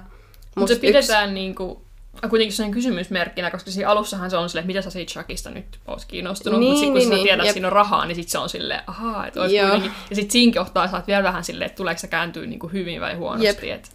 [0.55, 1.33] mutta se pidetään yksi...
[1.33, 1.81] niinku,
[2.29, 6.05] kuitenkin sen kysymysmerkkinä, koska siinä alussahan se on silleen, mitä sä siitä Chuckista nyt oot
[6.07, 7.23] kiinnostunut, niin, mutta sitten kun niin, sä niin.
[7.23, 9.91] tiedät, että siinä on rahaa, niin sitten se on silleen, ahaa, että olisi kuitenkin.
[10.09, 13.15] Ja sitten siinä kohtaa saat vielä vähän silleen, että tuleeko se kääntyä niinku hyvin vai
[13.15, 13.71] huonosti.
[13.71, 13.91] Et...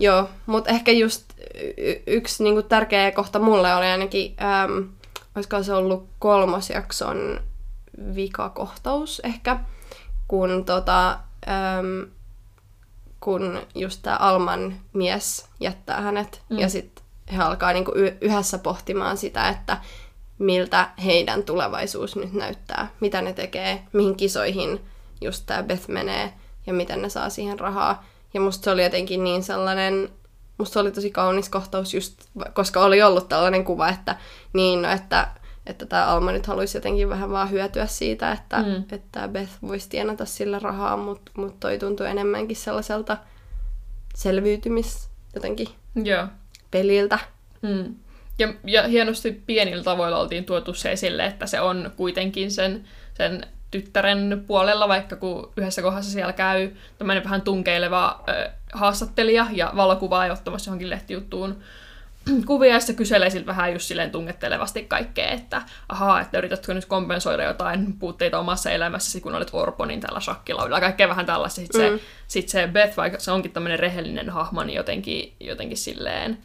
[0.00, 1.24] Joo, mutta ehkä just
[1.76, 4.88] y- yksi niinku tärkeä kohta mulle oli ainakin, äm,
[5.34, 7.40] olisiko se ollut kolmosjakson
[8.14, 9.60] vikakohtaus ehkä,
[10.28, 12.10] kun, tota, äm,
[13.20, 16.58] kun just tämä Alman mies jättää hänet mm.
[16.58, 17.04] ja sitten
[17.36, 19.78] he alkaa niinku yhdessä pohtimaan sitä, että
[20.38, 24.80] miltä heidän tulevaisuus nyt näyttää, mitä ne tekee, mihin kisoihin
[25.20, 26.32] just tämä Beth menee
[26.66, 28.04] ja miten ne saa siihen rahaa.
[28.34, 30.08] Ja musta se oli jotenkin niin sellainen,
[30.58, 34.16] musta se oli tosi kaunis kohtaus just, koska oli ollut tällainen kuva, että
[34.52, 35.28] niin, no, että
[35.68, 38.84] että tämä Alma nyt haluaisi jotenkin vähän vaan hyötyä siitä, että, mm.
[38.92, 43.16] että Beth voisi tienata sillä rahaa, mutta mut toi tuntuu enemmänkin sellaiselta
[44.14, 46.26] selviytymis jotenkin Joo.
[46.70, 47.18] peliltä.
[47.62, 47.94] Mm.
[48.38, 53.46] Ja, ja hienosti pienillä tavoilla oltiin tuotu se esille, että se on kuitenkin sen, sen
[53.70, 60.32] tyttären puolella, vaikka kun yhdessä kohdassa siellä käy tämmöinen vähän tunkeileva ö, haastattelija ja valokuvaa
[60.32, 61.58] ottamassa johonkin lehtijuttuun
[62.46, 66.84] kuvia ja sitten kyselee siltä vähän just silleen tungettelevasti kaikkea, että ahaa, että yritätkö nyt
[66.84, 70.80] kompensoida jotain puutteita omassa elämässäsi, kun olet orpo, niin tällä shakkilaudilla.
[70.80, 71.60] Kaikkea vähän tällaista.
[71.60, 71.98] Sitten mm.
[71.98, 76.38] se, sit se Beth, vaikka se onkin tämmöinen rehellinen hahmo, niin jotenkin, jotenkin silleen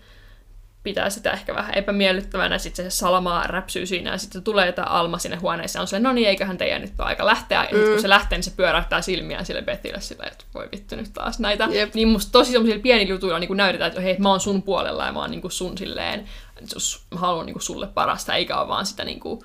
[0.84, 5.18] pitää sitä ehkä vähän epämiellyttävänä, sitten se salamaa räpsyy siinä, ja sitten tulee tämä Alma
[5.18, 7.78] sinne huoneeseen, on silleen, no niin, eiköhän teidän nyt ole aika lähteä, ja mm.
[7.78, 11.14] sitten kun se lähtee, niin se pyöräyttää silmiään sille Bethille sille, että voi vittu nyt
[11.14, 11.68] taas näitä.
[11.72, 11.94] Jep.
[11.94, 15.12] Niin musta tosi semmoisilla pienillä jutuilla niin näytetään, että hei, mä oon sun puolella, ja
[15.12, 16.30] mä oon niin kuin sun silleen,
[17.12, 19.40] mä haluan niin kuin sulle parasta, eikä ole vaan sitä niin kuin,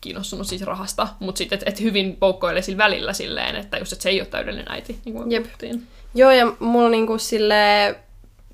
[0.00, 4.02] kiinnostunut siis rahasta, mutta sitten, että et hyvin poukkoilee sillä välillä silleen, että just, että
[4.02, 5.42] se ei ole täydellinen äiti, niin kuin Jep.
[5.42, 5.86] Puhuttiin.
[6.14, 7.96] Joo, ja mulla niinku silleen,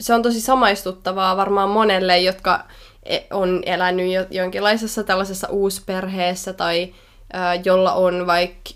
[0.00, 2.64] se on tosi samaistuttavaa varmaan monelle, jotka
[3.02, 6.94] e, on elänyt jo, jonkinlaisessa tällaisessa uusperheessä tai
[7.35, 8.70] ä, jolla on vaikka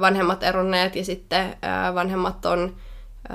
[0.00, 2.76] vanhemmat eronneet ja sitten ä, vanhemmat on
[3.30, 3.34] ä,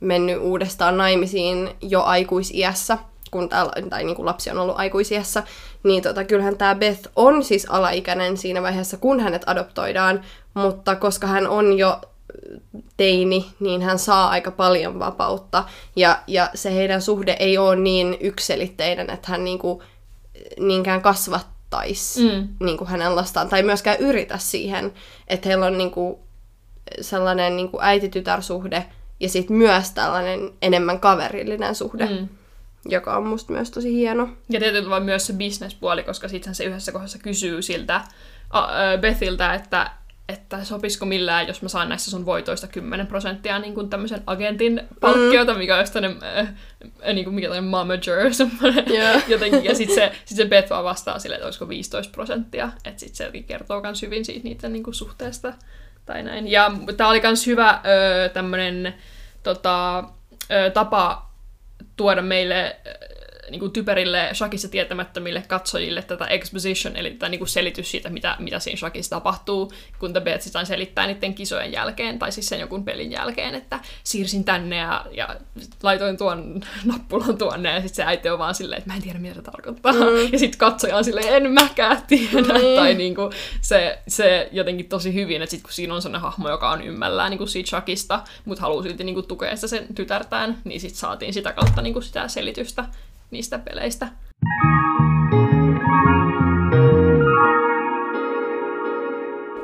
[0.00, 2.98] mennyt uudestaan naimisiin jo aikuisiässä,
[3.30, 5.42] kun tää, tai niin kuin lapsi on ollut aikuisiässä,
[5.82, 10.20] niin tota, kyllähän tämä Beth on siis alaikäinen siinä vaiheessa, kun hänet adoptoidaan,
[10.54, 12.00] mutta koska hän on jo
[12.96, 15.64] teini, niin hän saa aika paljon vapautta.
[15.96, 19.82] Ja, ja se heidän suhde ei ole niin ykselitteinen, että hän niinku,
[20.60, 22.48] niinkään kasvattaisi mm.
[22.60, 23.48] niinku hänen lastaan.
[23.48, 24.92] Tai myöskään yritä siihen,
[25.28, 26.20] että heillä on niinku
[27.00, 28.84] sellainen niinku äiti-tytär-suhde
[29.20, 32.06] ja sitten myös tällainen enemmän kaverillinen suhde.
[32.06, 32.28] Mm
[32.88, 34.28] joka on musta myös tosi hieno.
[34.48, 38.00] Ja tietysti vaan myös se bisnespuoli, koska sitten se yhdessä kohdassa kysyy siltä
[39.00, 39.90] Bethiltä, että,
[40.28, 44.82] että sopisiko millään, jos mä saan näissä sun voitoista 10 prosenttia niin kuin tämmöisen agentin
[45.00, 45.58] palkkiota, mm.
[45.58, 46.54] mikä olisi tämmöinen, äh,
[47.14, 49.28] niin kuin mikä tämmöinen momager, semmoinen yeah.
[49.28, 49.64] jotenkin.
[49.64, 52.70] Ja sitten se, sit se Beth vaan vastaa sille, että olisiko 15 prosenttia.
[52.84, 55.52] Että sitten se kertoo myös hyvin siitä niiden niin kuin suhteesta
[56.06, 56.48] tai näin.
[56.48, 57.80] Ja tämä oli myös hyvä
[58.32, 58.94] tämmöinen
[59.42, 60.04] tota,
[60.74, 61.30] tapa
[61.96, 62.76] tuoda meille
[63.50, 68.36] niin kuin typerille shakissa tietämättömille katsojille tätä exposition, eli tätä niin kuin selitys siitä, mitä,
[68.38, 72.60] mitä siinä shakissa tapahtuu, kun The Beat sitten selittää niiden kisojen jälkeen, tai siis sen
[72.60, 75.36] joku pelin jälkeen, että siirsin tänne ja, ja
[75.82, 79.18] laitoin tuon nappulan tuonne, ja sitten se äiti on vaan silleen, että mä en tiedä,
[79.18, 79.92] mitä se tarkoittaa.
[79.92, 80.32] Mm.
[80.32, 82.40] Ja sitten katsoja on silleen, en mäkään tiedä.
[82.40, 82.76] Mm.
[82.76, 86.48] Tai niin kuin se, se jotenkin tosi hyvin, että sitten kun siinä on sellainen hahmo,
[86.48, 89.94] joka on ymmällään niin kuin siitä shakista, mutta haluaa silti niin kuin tukea sitä sen
[89.94, 92.84] tytärtään, niin sitten saatiin sitä kautta niin kuin sitä selitystä
[93.30, 94.08] niistä peleistä.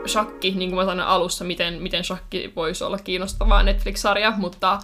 [0.07, 4.79] Shakki, niin kuin mä sanoin alussa, miten, miten shakki voisi olla kiinnostavaa Netflix-sarja, mutta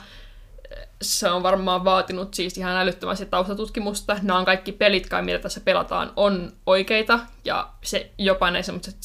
[0.71, 4.17] eh, se on varmaan vaatinut siis ihan älyttömästi taustatutkimusta.
[4.23, 8.97] Nämä on kaikki pelit, kai, mitä tässä pelataan, on oikeita, ja se, jopa ne semmoiset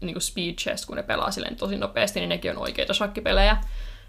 [0.00, 3.56] niin speed chess, kun ne pelaa silleen tosi nopeasti, niin nekin on oikeita shakkipelejä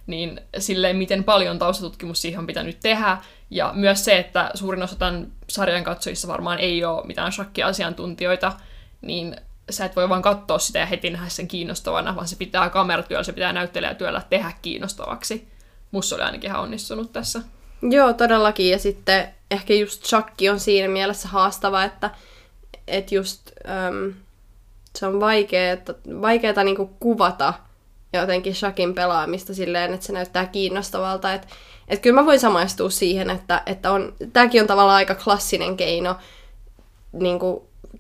[0.07, 3.17] niin silleen miten paljon taustatutkimus siihen on pitänyt tehdä.
[3.49, 8.53] Ja myös se, että suurin osa tämän sarjan katsojissa varmaan ei ole mitään shakki-asiantuntijoita,
[9.01, 9.35] niin
[9.69, 13.23] sä et voi vaan katsoa sitä ja heti nähdä sen kiinnostavana, vaan se pitää kameratyöllä,
[13.23, 15.47] se pitää näyttelijätyöllä tehdä kiinnostavaksi.
[15.91, 17.41] Musta oli ainakin ihan onnistunut tässä.
[17.81, 18.69] Joo, todellakin.
[18.69, 22.09] Ja sitten ehkä just shakki on siinä mielessä haastava, että,
[22.87, 23.51] että just
[23.87, 24.13] äm,
[24.95, 25.77] se on vaikeaa,
[26.21, 27.53] vaikeaa niinku kuvata
[28.13, 31.33] jotenkin shakin pelaamista silleen, että se näyttää kiinnostavalta.
[31.33, 31.47] Että
[31.87, 36.15] et kyllä mä voin samaistua siihen, että, että on, tämäkin on tavallaan aika klassinen keino
[37.11, 37.39] niin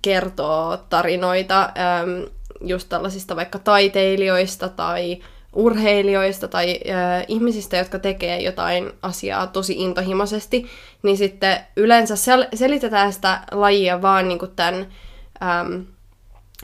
[0.01, 2.25] kertoa tarinoita äm,
[2.61, 5.21] just tällaisista vaikka taiteilijoista tai
[5.53, 10.65] urheilijoista tai äh, ihmisistä, jotka tekee jotain asiaa tosi intohimoisesti,
[11.03, 14.87] niin sitten yleensä sel- selitetään sitä lajia vaan niin kuin tämän
[15.43, 15.85] äm,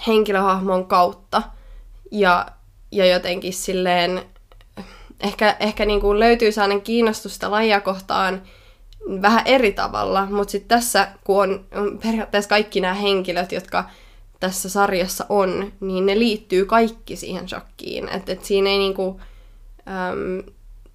[0.08, 1.42] henkilöhahmon kautta.
[2.12, 2.46] Ja
[2.92, 4.22] ja jotenkin silleen
[5.20, 8.42] ehkä, ehkä niin kuin löytyy sellainen kiinnostusta lajia kohtaan
[9.22, 13.90] vähän eri tavalla, mutta sitten tässä, kun on, periaatteessa kaikki nämä henkilöt, jotka
[14.40, 18.10] tässä sarjassa on, niin ne liittyy kaikki siihen shakkiin.
[18.10, 19.22] Että et siinä ei niinku,
[19.88, 20.44] äm,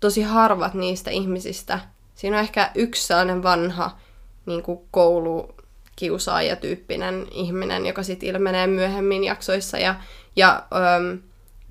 [0.00, 1.80] tosi harvat niistä ihmisistä,
[2.14, 3.98] siinä on ehkä yksi sellainen vanha
[4.46, 9.94] niinku koulukiusaaja-tyyppinen ihminen, joka sitten ilmenee myöhemmin jaksoissa ja,
[10.36, 10.62] ja
[10.96, 11.18] äm,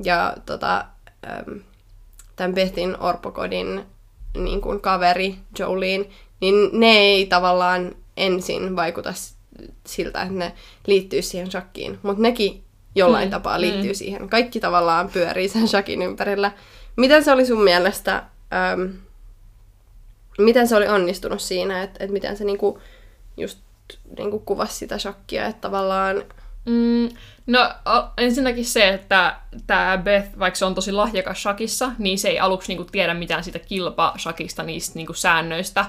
[0.03, 0.85] ja tota,
[1.29, 1.57] ähm,
[2.35, 3.85] tämän Bethin orpokodin
[4.37, 6.05] niin kuin kaveri Jolene,
[6.41, 9.13] niin ne ei tavallaan ensin vaikuta
[9.85, 10.53] siltä, että ne
[10.87, 12.63] liittyy siihen shakkiin, mutta nekin
[12.95, 13.95] jollain mm, tapaa liittyy mm.
[13.95, 14.29] siihen.
[14.29, 16.51] Kaikki tavallaan pyörii sen shakin ympärillä.
[16.95, 18.95] Miten se oli sun mielestä, ähm,
[20.37, 22.79] miten se oli onnistunut siinä, että, että miten se niinku,
[23.37, 23.59] just
[24.17, 26.23] niinku kuvasi sitä shakkia, että tavallaan
[26.65, 27.09] Mm,
[27.47, 27.73] no
[28.17, 29.36] ensinnäkin se, että
[29.67, 33.43] tämä Beth, vaikka se on tosi lahjakas shakissa, niin se ei aluksi niinku tiedä mitään
[33.43, 35.86] siitä kilpa-shakista, niistä niinku säännöistä.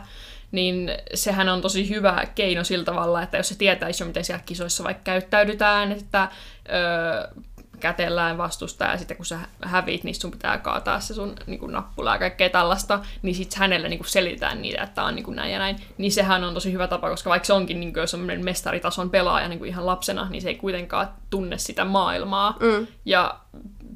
[0.53, 4.43] Niin sehän on tosi hyvä keino sillä tavalla, että jos se tietäisi jo, miten siellä
[4.47, 6.29] kisoissa vaikka käyttäydytään, että
[6.69, 7.43] öö,
[7.83, 11.73] kätellään vastusta ja sitten kun sä hävit, niin sun pitää kaataa se sun niin kuin
[11.73, 15.25] nappula ja kaikkea tällaista, niin sitten hänelle niin kuin selitään niitä, että tämä on niin
[15.25, 15.77] kuin näin ja näin.
[15.99, 19.49] Niin sehän on tosi hyvä tapa, koska vaikka se onkin niin kuin semmoinen mestaritason pelaaja
[19.49, 22.57] niin kuin ihan lapsena, niin se ei kuitenkaan tunne sitä maailmaa.
[22.61, 22.87] Mm.
[23.05, 23.39] Ja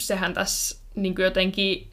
[0.00, 1.90] sehän tässä niin kuin jotenkin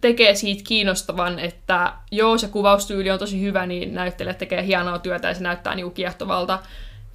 [0.00, 5.28] tekee siitä kiinnostavan, että joo, se kuvaustyyli on tosi hyvä, niin näyttelijät tekee hienoa työtä
[5.28, 6.58] ja se näyttää niin kuin kiehtovalta,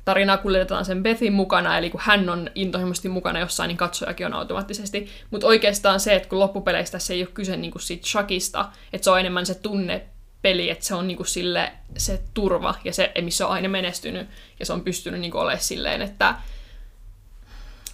[0.10, 4.34] tarinaa kuljetetaan sen Bethin mukana, eli kun hän on intohimoisesti mukana jossain, niin katsojakin on
[4.34, 5.10] automaattisesti.
[5.32, 9.12] Mutta oikeastaan se, että kun loppupeleissä se ei ole kyse niinku siitä shakista, että se
[9.12, 10.06] on enemmän se tunne
[10.42, 14.28] peli, että se on niinku sille se turva ja se, missä on aina menestynyt
[14.60, 16.36] ja se on pystynyt niinku olemaan silleen, että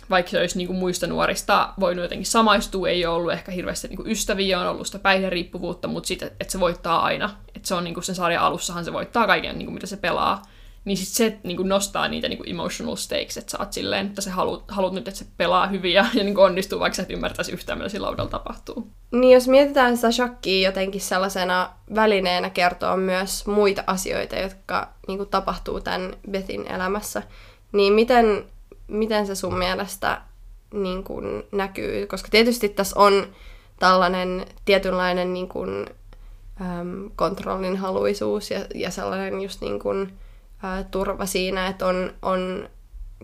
[0.10, 4.04] vaikka se olisi niinku muista nuorista voinut jotenkin samaistua, ei ole ollut ehkä hirveästi niinku
[4.06, 7.30] ystäviä, on ollut sitä päihderiippuvuutta, mutta sitten, että se voittaa aina.
[7.56, 10.42] Että se on niinku sen sarjan alussahan se voittaa kaiken, niinku, mitä se pelaa
[10.86, 14.06] niin sit se niin kuin nostaa niitä niin kuin emotional stakes, että sä oot silleen,
[14.06, 16.96] että sä haluat, haluat nyt, että se pelaa hyvin ja, ja niin kuin onnistuu, vaikka
[16.96, 18.88] sä et ymmärtäisi yhtään, mitä sillä laudalla tapahtuu.
[19.12, 25.30] Niin jos mietitään sitä shakkia jotenkin sellaisena välineenä kertoa myös muita asioita, jotka niin kuin
[25.30, 27.24] tapahtuu tämän Bethin elämässä,
[27.72, 28.46] niin miten,
[28.88, 30.22] miten se sun mielestä
[30.74, 32.08] niin kuin näkyy?
[32.08, 33.28] Koska tietysti tässä on
[33.80, 35.86] tällainen tietynlainen niin kuin,
[36.62, 40.14] äm, kontrollin haluisuus ja, ja sellainen just niin kuin,
[40.66, 42.70] ää, turva siinä, että on, on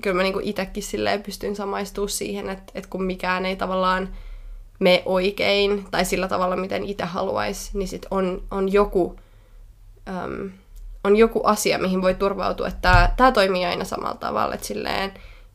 [0.02, 4.10] kyllä mä niinku itsekin silleen pystyn samaistumaan siihen, että, että kun mikään ei tavallaan
[4.80, 9.16] me oikein tai sillä tavalla, miten itse haluaisi, niin sit on, on joku
[10.10, 10.50] äm,
[11.04, 15.14] on joku asia, mihin voi turvautua, että tämä toimii aina samalla tavalla, että silleen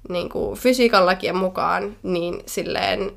[0.09, 3.12] niin kuin fysiikan lakien mukaan, niin silleen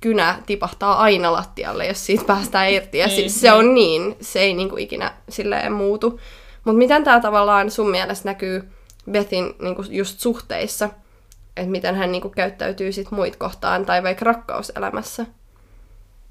[0.00, 2.98] kynä tipahtaa aina lattialle, jos siitä päästään irti.
[2.98, 6.20] Ja niin, siis se on niin, se ei niin kuin ikinä silleen muutu.
[6.68, 8.72] Mutta miten tämä tavallaan sun mielestä näkyy
[9.10, 10.90] Bethin niin kuin just suhteissa?
[11.56, 15.26] Että miten hän niin kuin käyttäytyy sit muit kohtaan tai vaikka rakkauselämässä?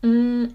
[0.02, 0.52] Mm,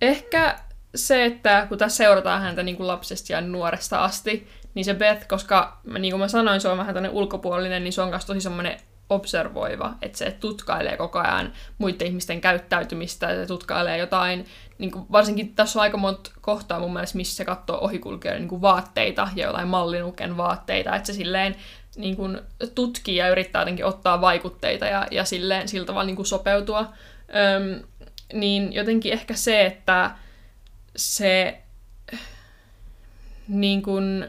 [0.00, 0.58] ehkä
[0.94, 5.26] se, että kun tässä seurataan häntä niin kuin lapsesta ja nuoresta asti, niin se Beth,
[5.28, 8.40] koska niin kuin mä sanoin, se on vähän tämmöinen ulkopuolinen, niin se on myös tosi
[8.40, 14.46] semmoinen observoiva, että se tutkailee koko ajan muiden ihmisten käyttäytymistä se tutkailee jotain,
[14.78, 18.62] niin kuin varsinkin tässä on aika monta kohtaa mun mielestä, missä se katsoo ohikulkijoiden niin
[18.62, 21.56] vaatteita ja jotain mallinuken vaatteita, että se silleen
[21.96, 22.40] niin kuin
[22.74, 26.80] tutkii ja yrittää jotenkin ottaa vaikutteita ja, ja silleen, sillä tavalla niin kuin sopeutua.
[26.80, 27.82] Öm,
[28.32, 30.10] niin jotenkin ehkä se, että
[30.96, 31.60] se
[33.48, 34.26] niin kuin,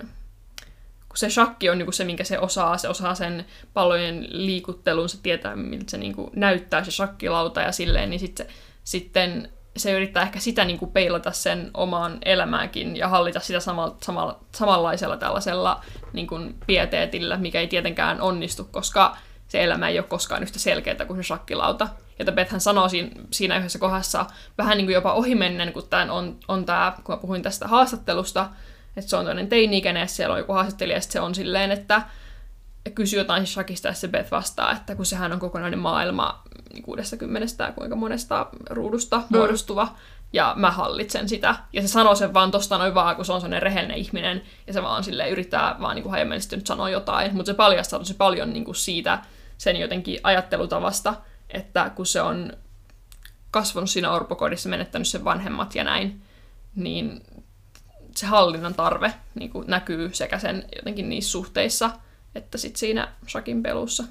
[1.17, 5.09] kun se shakki on niin kuin se, minkä se osaa, se osaa sen pallojen liikuttelun,
[5.09, 8.47] se tietää, miltä se kuin näyttää se shakkilauta ja silleen, niin sit se,
[8.83, 13.97] sitten se yrittää ehkä sitä niin kuin peilata sen omaan elämäänkin ja hallita sitä samalla,
[14.03, 15.83] samalla, samanlaisella tällaisella
[16.27, 21.17] kuin pieteetillä, mikä ei tietenkään onnistu, koska se elämä ei ole koskaan yhtä selkeää kuin
[21.17, 21.87] se shakkilauta.
[22.19, 24.25] Ja Beth sanoo siinä, siinä yhdessä kohdassa
[24.57, 28.49] vähän niin kuin jopa ohimennen, kun tämän on, on tämä, kun mä puhuin tästä haastattelusta,
[28.97, 32.01] että se on toinen teini-ikäinen, ja siellä on joku haastattelija, ja se on silleen, että
[32.95, 36.43] kysyy jotain siis Shakista, ja se Beth vastaa, että kun sehän on kokonainen maailma
[36.83, 39.37] 60 niin kuinka monesta ruudusta mm.
[39.37, 39.95] muodostuva,
[40.33, 41.55] ja mä hallitsen sitä.
[41.73, 44.73] Ja se sanoo sen vaan tosta noin vaan, kun se on sellainen rehellinen ihminen, ja
[44.73, 48.53] se vaan sille yrittää vaan niin kuin nyt sanoa jotain, mutta se paljastaa tosi paljon
[48.53, 49.21] niin kuin siitä
[49.57, 51.13] sen jotenkin ajattelutavasta,
[51.49, 52.53] että kun se on
[53.51, 56.21] kasvanut siinä orpokodissa, menettänyt sen vanhemmat ja näin,
[56.75, 57.21] niin
[58.17, 61.91] se hallinnan tarve niin kuin näkyy sekä sen jotenkin niissä suhteissa,
[62.35, 64.03] että sitten siinä Shakin pelussa.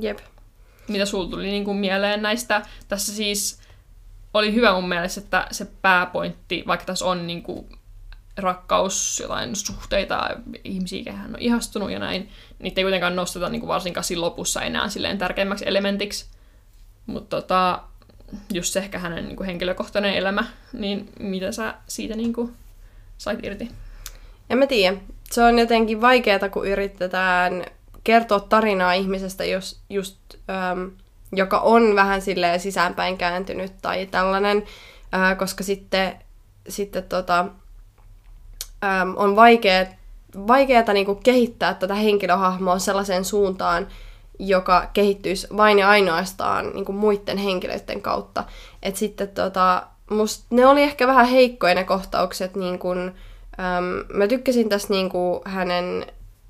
[0.00, 0.18] Jep.
[0.88, 2.62] Mitä sulla tuli niin kuin mieleen näistä?
[2.88, 3.60] Tässä siis
[4.34, 7.66] oli hyvä mun mielestä, että se pääpointti, vaikka tässä on niin kuin
[8.36, 10.30] rakkaus, jotain suhteita,
[10.64, 14.20] ihmisiä, kehen hän on ihastunut ja näin, niitä ei kuitenkaan nosteta niin kuin varsinkaan siinä
[14.20, 16.26] lopussa enää silleen tärkeimmäksi elementiksi.
[17.06, 17.82] Mutta tota,
[18.52, 22.52] just se ehkä hänen niin kuin henkilökohtainen elämä, niin mitä sä siitä niin kuin
[23.22, 23.70] sait irti?
[24.50, 24.96] En mä tiedä.
[25.30, 27.64] Se on jotenkin vaikeaa, kun yritetään
[28.04, 30.18] kertoa tarinaa ihmisestä, jos just,
[30.50, 30.90] äm,
[31.32, 34.64] joka on vähän silleen sisäänpäin kääntynyt tai tällainen,
[35.12, 36.14] ää, koska sitten,
[36.68, 37.40] sitten tota,
[38.84, 39.86] äm, on vaikea,
[40.46, 43.88] vaikeaa niinku kehittää tätä henkilöhahmoa sellaiseen suuntaan,
[44.38, 48.44] joka kehittyisi vain ja ainoastaan niin kuin muiden henkilöiden kautta.
[48.82, 52.56] Et sitten tota, must, ne oli ehkä vähän heikkoja ne kohtaukset.
[52.56, 55.10] Niin kuin, äm, mä tykkäsin tästä niin
[55.44, 56.06] hänen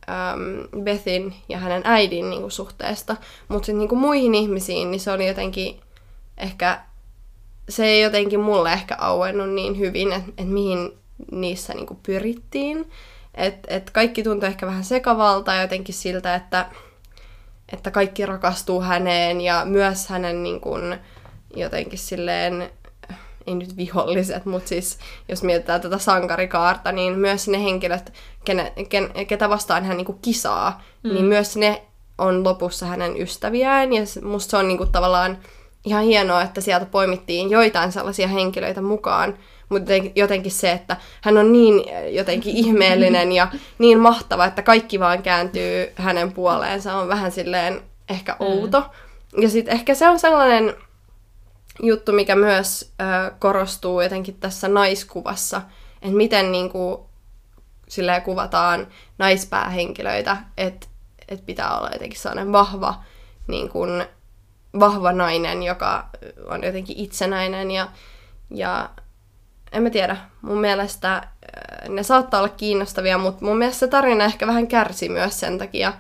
[0.09, 3.17] äm, Bethin ja hänen äidin niin kuin, suhteesta,
[3.49, 5.81] mutta sitten niin muihin ihmisiin, niin se oli jotenkin
[6.39, 6.81] ehkä,
[7.69, 10.93] se ei jotenkin mulle ehkä auennut niin hyvin, että et mihin
[11.33, 12.91] niissä niin kuin, pyrittiin.
[13.35, 16.67] Et, et kaikki tuntui ehkä vähän sekavalta jotenkin siltä, että
[17.73, 20.99] että kaikki rakastuu häneen ja myös hänen niin kuin,
[21.57, 22.71] jotenkin silleen,
[23.47, 28.13] ei nyt viholliset, mutta siis jos mietitään tätä sankarikaarta, niin myös ne henkilöt,
[28.45, 31.15] kene, ken, ketä vastaan hän niin kuin kisaa, mm.
[31.15, 31.83] niin myös ne
[32.19, 33.93] on lopussa hänen ystäviään.
[33.93, 35.39] Ja musta se on niin kuin tavallaan
[35.85, 41.53] ihan hienoa, että sieltä poimittiin joitain sellaisia henkilöitä mukaan, mutta jotenkin se, että hän on
[41.53, 47.81] niin jotenkin ihmeellinen ja niin mahtava, että kaikki vaan kääntyy hänen puoleensa, on vähän silleen
[48.09, 48.47] ehkä mm.
[48.47, 48.81] outo.
[48.81, 49.43] Mm.
[49.43, 50.75] Ja sitten ehkä se on sellainen
[51.83, 55.63] juttu, mikä myös ö, korostuu jotenkin tässä naiskuvassa,
[56.03, 57.07] että miten niinku,
[57.89, 58.87] silleen kuvataan
[59.19, 60.87] naispäähenkilöitä, että
[61.29, 62.95] et pitää olla jotenkin sellainen vahva,
[63.47, 64.05] niin kuin,
[64.81, 66.09] vahva nainen, joka
[66.47, 67.89] on jotenkin itsenäinen ja,
[68.51, 68.91] ja
[69.73, 71.29] en mä tiedä, mun mielestä
[71.89, 75.93] ne saattaa olla kiinnostavia, mutta mun mielestä se tarina ehkä vähän kärsi myös sen takia,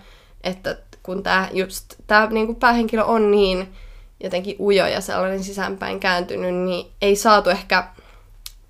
[0.44, 3.74] että kun tämä just, tää niinku päähenkilö on niin
[4.22, 7.88] jotenkin ujo ja sellainen sisäänpäin kääntynyt, niin ei saatu ehkä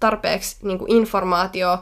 [0.01, 1.79] tarpeeksi niinku informaatio,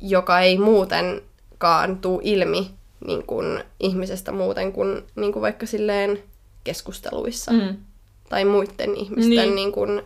[0.00, 2.70] joka ei muutenkaan tuu ilmi
[3.06, 6.22] niin kuin ihmisestä muuten kuin, niin kuin vaikka silleen
[6.64, 7.76] keskusteluissa mm.
[8.28, 9.54] tai muiden ihmisten niin.
[9.54, 10.02] Niin kuin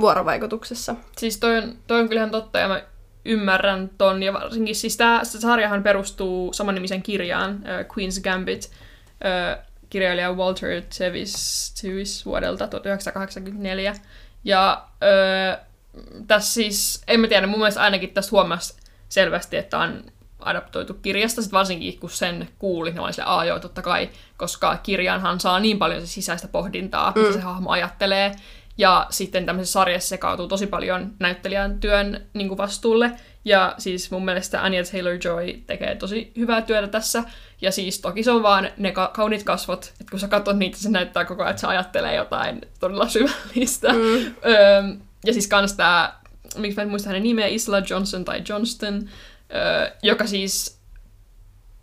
[0.00, 0.94] vuorovaikutuksessa.
[1.18, 2.82] Siis toi on, toi on kyllähän totta, ja mä
[3.24, 10.32] ymmärrän ton, ja varsinkin siis tämä sarjahan perustuu samannimisen kirjaan, uh, Queen's Gambit, uh, kirjailija
[10.32, 13.94] Walter Tevis, Tevis vuodelta 1984.
[14.44, 15.66] Ja uh,
[16.26, 18.76] tässä siis, en mä tiedä, mun mielestä ainakin tässä huomasi
[19.08, 20.04] selvästi, että on
[20.40, 25.40] adaptoitu kirjasta, sit varsinkin kun sen kuuli, niin oli sille, joo, totta kai, koska kirjanhan
[25.40, 27.20] saa niin paljon se sisäistä pohdintaa, mm.
[27.20, 28.32] mitä se hahmo ajattelee,
[28.78, 33.12] ja sitten tämmöisessä sarjassa sekautuu tosi paljon näyttelijän työn niin vastuulle.
[33.44, 37.24] Ja siis mun mielestä Anya Taylor-Joy tekee tosi hyvää työtä tässä.
[37.60, 40.76] Ja siis toki se on vaan ne ka- kauniit kasvot, että kun sä katsot niitä,
[40.78, 43.92] se näyttää koko ajan, että se ajattelee jotain todella syvällistä.
[43.92, 44.34] Mm.
[44.46, 44.82] Öö,
[45.24, 46.20] ja siis kans tää,
[46.56, 49.08] miksi mä en muista hänen nimeä, Isla Johnson tai Johnston,
[49.54, 50.82] öö, joka siis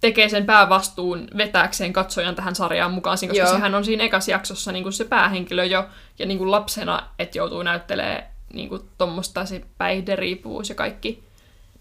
[0.02, 3.52] tekee sen päävastuun vetääkseen katsojan tähän sarjaan mukaan, koska Joo.
[3.52, 5.86] sehän on siinä ekas jaksossa niin kuin se päähenkilö jo,
[6.20, 11.29] ja niin kuin lapsena, että joutuu näyttelee niin kuin tuommoista se päihderiippuvuus ja kaikki,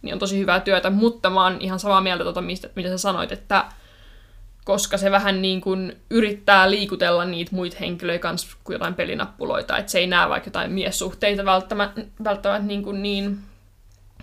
[0.02, 2.98] niin on tosi hyvää työtä, mutta mä oon ihan samaa mieltä tuota, mistä, mitä sä
[2.98, 3.64] sanoit, että
[4.64, 9.92] koska se vähän niin kuin yrittää liikutella niitä muita henkilöitä kanssa kuin jotain pelinappuloita, että
[9.92, 13.38] se ei näe vaikka jotain miessuhteita välttämättä, välttämättä niin, kuin niin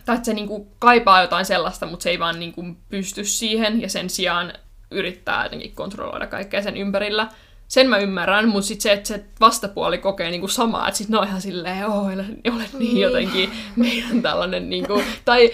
[0.06, 3.90] tai että se niinku kaipaa jotain sellaista, mutta se ei vaan niinku pysty siihen, ja
[3.90, 4.54] sen sijaan
[4.92, 7.28] yrittää jotenkin kontrolloida kaikkea sen ympärillä.
[7.68, 11.20] Sen mä ymmärrän, mutta sitten se, että se vastapuoli kokee niinku samaa, että sitten ne
[11.20, 15.51] on ihan silleen, olen, olen niin, niin jotenkin meidän tällainen, niinku, tai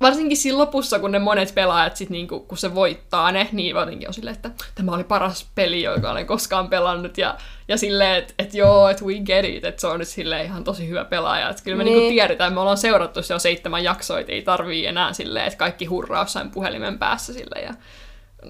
[0.00, 4.08] varsinkin siinä lopussa, kun ne monet pelaajat, sit niinku, kun se voittaa ne, niin jotenkin
[4.08, 7.18] on silleen, että tämä oli paras peli, joka olen koskaan pelannut.
[7.18, 7.36] Ja,
[7.68, 10.64] ja silleen, että et joo, että we get it, että se on nyt silleen ihan
[10.64, 11.48] tosi hyvä pelaaja.
[11.48, 12.08] Että kyllä me niinku niin.
[12.08, 15.58] niinku tiedetään, me ollaan seurattu se jo seitsemän jaksoa, että ei tarvii enää silleen, että
[15.58, 17.74] kaikki hurraa jossain puhelimen päässä sille Ja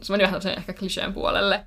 [0.02, 1.66] se meni vähän ehkä kliseen puolelle.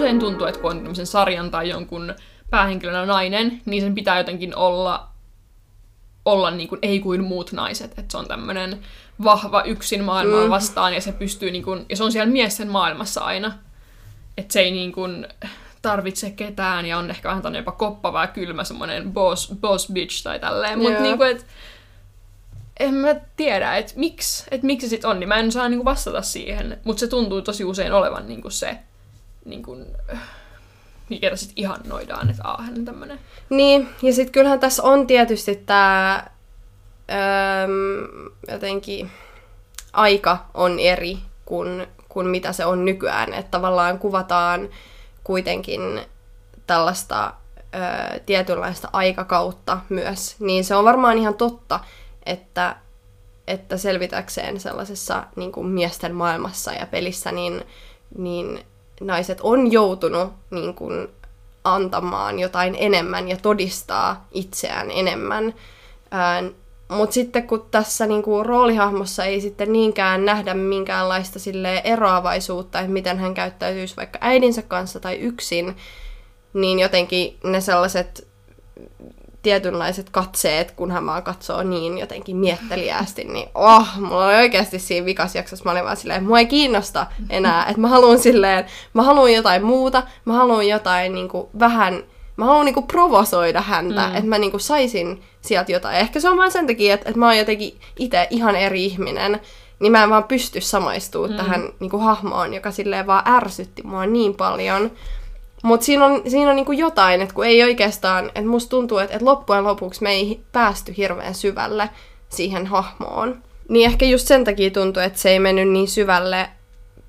[0.00, 2.14] Usein tuntuu, että kun on sarjan tai jonkun
[2.50, 5.08] päähenkilönä nainen, niin sen pitää jotenkin olla,
[6.24, 7.90] olla niin kuin, ei kuin muut naiset.
[7.90, 8.78] Että se on tämmöinen
[9.24, 10.50] vahva yksin maailmaa mm.
[10.50, 13.52] vastaan ja se pystyy, niin kuin, ja se on siellä miesten maailmassa aina.
[14.36, 15.26] Että se ei niin kuin,
[15.82, 20.38] tarvitse ketään ja on ehkä vähän jopa koppava ja kylmä semmoinen boss, boss bitch tai
[20.38, 20.78] tälleen.
[20.78, 21.02] Mutta yeah.
[21.02, 21.44] niin että
[22.80, 25.84] en mä tiedä, että miksi, että miksi se sit on, niin mä en saa niinku
[25.84, 26.80] vastata siihen.
[26.84, 28.78] Mutta se tuntuu tosi usein olevan niinku se,
[29.44, 29.76] niinku,
[31.08, 33.20] mikä sitten ihannoidaan, että aah, hän on tämmönen.
[33.50, 36.26] Niin, ja sitten kyllähän tässä on tietysti tämä
[38.48, 39.10] jotenkin
[39.92, 43.34] aika on eri kuin, kuin mitä se on nykyään.
[43.34, 44.68] Että tavallaan kuvataan
[45.24, 45.80] kuitenkin
[46.66, 47.34] tällaista
[47.74, 50.36] ö, tietynlaista aikakautta myös.
[50.40, 51.80] Niin se on varmaan ihan totta,
[52.26, 52.76] että,
[53.46, 57.64] että selvitäkseen sellaisessa niin kuin miesten maailmassa ja pelissä, niin,
[58.18, 58.66] niin
[59.00, 61.08] naiset on joutunut niin kuin,
[61.64, 65.54] antamaan jotain enemmän ja todistaa itseään enemmän.
[66.88, 72.92] Mutta sitten kun tässä niin kuin, roolihahmossa ei sitten niinkään nähdä minkäänlaista sille eroavaisuutta, että
[72.92, 75.76] miten hän käyttäytyisi vaikka äidinsä kanssa tai yksin,
[76.52, 78.28] niin jotenkin ne sellaiset
[79.42, 85.06] tietynlaiset katseet, kun hän vaan katsoo niin jotenkin mietteliästi, niin oh, mulla oli oikeasti siinä
[85.06, 88.64] vikas jaksossa, mä olin vaan silleen, mua ei kiinnosta enää, että mä haluan silleen,
[88.94, 92.02] mä haluan jotain muuta, mä haluan jotain niin kuin, vähän,
[92.36, 94.14] mä haluan niin kuin, provosoida häntä, mm.
[94.14, 95.96] että mä niin kuin, saisin sieltä jotain.
[95.96, 99.40] Ehkä se on vain sen takia, että, että mä oon jotenkin itse ihan eri ihminen,
[99.80, 101.36] niin mä en vaan pysty samaistumaan mm.
[101.36, 104.90] tähän niin kuin, hahmoon, joka silleen vaan ärsytti mua niin paljon.
[105.62, 109.14] Mutta siinä on, siinä on niinku jotain, että kun ei oikeastaan, että musta tuntuu, että,
[109.14, 111.90] että loppujen lopuksi me ei päästy hirveän syvälle
[112.28, 113.42] siihen hahmoon.
[113.68, 116.50] Niin ehkä just sen takia tuntuu, että se ei mennyt niin syvälle,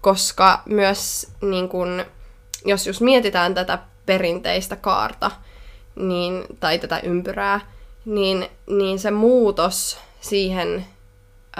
[0.02, 2.06] koska myös niin kun,
[2.66, 5.32] jos just mietitään tätä perinteistä kaarta,
[5.96, 7.60] niin, tai tätä ympyrää,
[8.06, 10.86] niin, niin se muutos siihen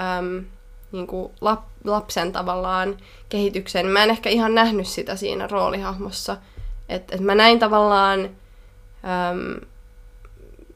[0.00, 0.44] äm,
[0.92, 2.96] niin kuin lap, lapsen tavallaan
[3.28, 6.36] kehitykseen, mä en ehkä ihan nähnyt sitä siinä roolihahmossa–
[6.94, 9.60] että et mä näin tavallaan äm,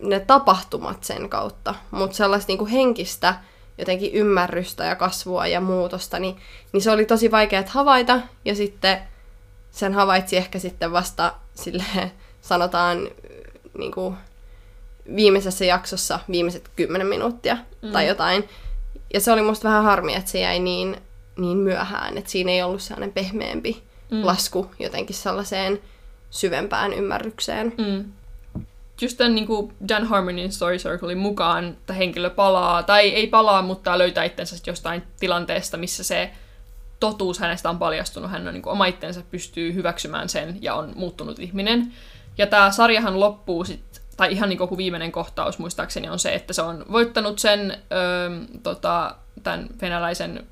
[0.00, 3.34] ne tapahtumat sen kautta, mutta sellaista niinku henkistä
[3.78, 6.36] jotenkin ymmärrystä ja kasvua ja muutosta, niin,
[6.72, 8.98] niin se oli tosi vaikea havaita, ja sitten
[9.70, 11.84] sen havaitsi ehkä sitten vasta sille
[12.40, 13.08] sanotaan
[13.78, 14.16] niin kuin
[15.16, 17.92] viimeisessä jaksossa viimeiset kymmenen minuuttia mm.
[17.92, 18.48] tai jotain.
[19.14, 20.96] Ja se oli musta vähän harmi, että se jäi niin,
[21.38, 24.26] niin myöhään, että siinä ei ollut sellainen pehmeämpi mm.
[24.26, 25.80] lasku jotenkin sellaiseen
[26.36, 27.72] syvempään ymmärrykseen.
[27.78, 28.12] Mm.
[29.00, 33.62] Just tämän niin kuin Dan Harmonin Story Circlein mukaan että henkilö palaa, tai ei palaa,
[33.62, 36.30] mutta löytää itsensä jostain tilanteesta, missä se
[37.00, 38.30] totuus hänestä on paljastunut.
[38.30, 41.92] Hän on niin kuin, oma itsensä pystyy hyväksymään sen ja on muuttunut ihminen.
[42.38, 46.52] Ja tämä sarjahan loppuu sit tai ihan niin kuin viimeinen kohtaus muistaakseni on se, että
[46.52, 48.30] se on voittanut sen öö,
[48.62, 50.46] tota, tämän venäläisen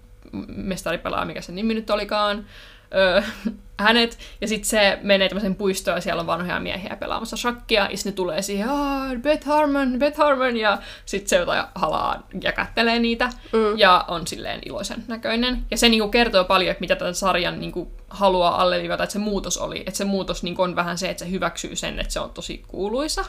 [0.48, 2.46] mestaripelaa, mikä sen nimi nyt olikaan,
[2.94, 3.22] öö,
[3.78, 7.96] hänet, ja sitten se menee tämmöisen puistoon, ja siellä on vanhoja miehiä pelaamassa shakkia, ja
[7.96, 12.52] sitten ne tulee siihen, aah, Beth Harmon, Beth Harmon, ja sitten se jotain halaa ja
[12.52, 13.78] kättelee niitä, mm.
[13.78, 15.64] ja on silleen iloisen näköinen.
[15.70, 19.58] Ja se niinku kertoo paljon, että mitä tämän sarjan niinku haluaa alleviivata, että se muutos
[19.58, 22.30] oli, että se muutos niinku on vähän se, että se hyväksyy sen, että se on
[22.30, 23.24] tosi kuuluisa.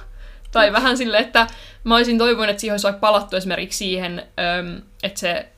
[0.52, 1.48] Tai vähän silleen, että
[1.84, 4.24] mä olisin toivonut, että siihen olisi palattu esimerkiksi siihen,
[5.04, 5.50] että se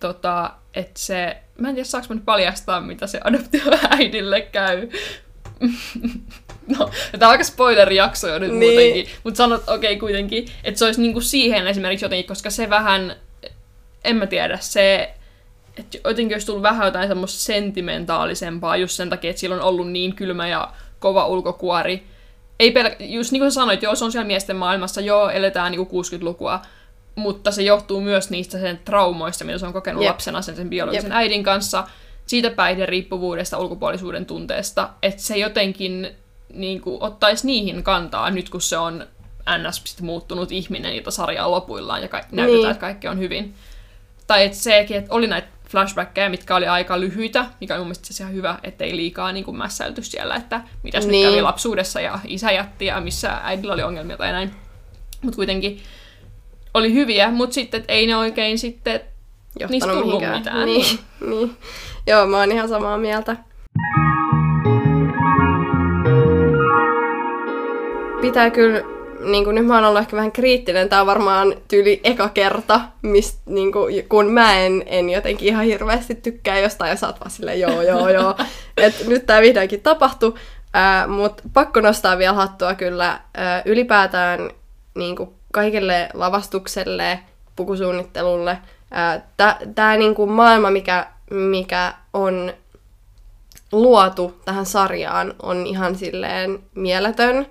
[0.00, 4.88] tota, että se, mä en tiedä saanko mä nyt paljastaa, mitä se adoptioäidille käy.
[6.78, 8.72] no, tämä on aika spoiler-jakso jo nyt niin.
[8.72, 12.70] muutenkin, mutta sanot, okei okay, kuitenkin, että se olisi niinku siihen esimerkiksi jotenkin, koska se
[12.70, 13.16] vähän,
[14.04, 15.14] en mä tiedä, se,
[15.76, 19.90] että jotenkin olisi tullut vähän jotain semmoista sentimentaalisempaa just sen takia, että sillä on ollut
[19.90, 22.02] niin kylmä ja kova ulkokuori.
[22.58, 25.72] Ei pelk- just niin kuin sä sanoit, joo, se on siellä miesten maailmassa, joo, eletään
[25.72, 26.62] niin 60-lukua,
[27.20, 30.10] mutta se johtuu myös niistä sen traumoista, mitä se on kokenut Jep.
[30.10, 31.16] lapsena sen, sen biologisen Jep.
[31.16, 31.84] äidin kanssa,
[32.26, 32.52] siitä
[32.86, 36.08] riippuvuudesta, ulkopuolisuuden tunteesta, että se jotenkin
[36.54, 39.06] niin kuin, ottaisi niihin kantaa nyt, kun se on
[39.58, 40.00] ns.
[40.00, 42.36] muuttunut ihminen, jota sarja on lopuillaan ja ka- niin.
[42.36, 43.54] näytetään, että kaikki on hyvin.
[44.26, 48.22] Tai että sekin, että oli näitä flashbackkejä, mitkä oli aika lyhyitä, mikä on mun mielestä
[48.24, 51.24] ihan hyvä, ettei liikaa niin kuin mässäilty siellä, että mitäs niin.
[51.24, 54.54] nyt kävi lapsuudessa ja isä jätti ja missä äidillä oli ongelmia tai näin.
[55.22, 55.80] Mutta kuitenkin
[56.74, 59.00] oli hyviä, mutta sitten ei ne oikein sitten
[59.60, 60.38] Johtanut niistä tullut mihinkään.
[60.38, 60.66] mitään.
[60.66, 61.56] Niin, niin.
[62.06, 63.36] Joo, mä oon ihan samaa mieltä.
[68.20, 68.80] Pitää kyllä,
[69.20, 72.80] niin kuin nyt mä oon ollut ehkä vähän kriittinen, tää on varmaan tyyli eka kerta,
[73.02, 77.20] mist, niin kuin, kun mä en, en jotenkin ihan hirveästi tykkää jostain ja sä oot
[77.20, 78.34] vaan silleen joo joo joo.
[78.76, 80.34] Et nyt tää vihdoinkin tapahtui,
[80.76, 84.50] äh, mutta pakko nostaa vielä hattua kyllä äh, ylipäätään
[84.94, 87.20] niin kuin kaikille lavastukselle,
[87.56, 88.58] pukusuunnittelulle.
[89.74, 92.52] Tämä niinku maailma, mikä, mikä on
[93.72, 97.46] luotu tähän sarjaan, on ihan silleen mieletön.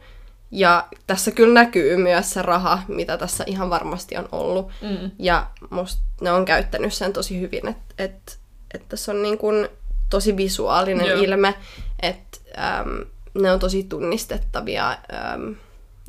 [0.51, 4.71] Ja tässä kyllä näkyy myös se raha, mitä tässä ihan varmasti on ollut.
[4.81, 5.11] Mm.
[5.19, 8.39] Ja musta ne on käyttänyt sen tosi hyvin, että et,
[8.73, 9.67] et tässä on niin kuin
[10.09, 11.19] tosi visuaalinen Joo.
[11.21, 11.55] ilme,
[12.01, 12.37] että
[12.79, 13.05] äm,
[13.41, 15.55] ne on tosi tunnistettavia äm,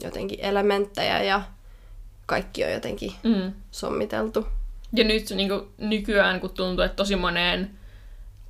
[0.02, 1.42] jotenkin elementtejä ja
[2.30, 3.52] kaikki on jotenkin mm.
[3.70, 4.46] sommiteltu.
[4.96, 7.70] Ja nyt niin kuin, nykyään, kun tuntuu, että tosi moneen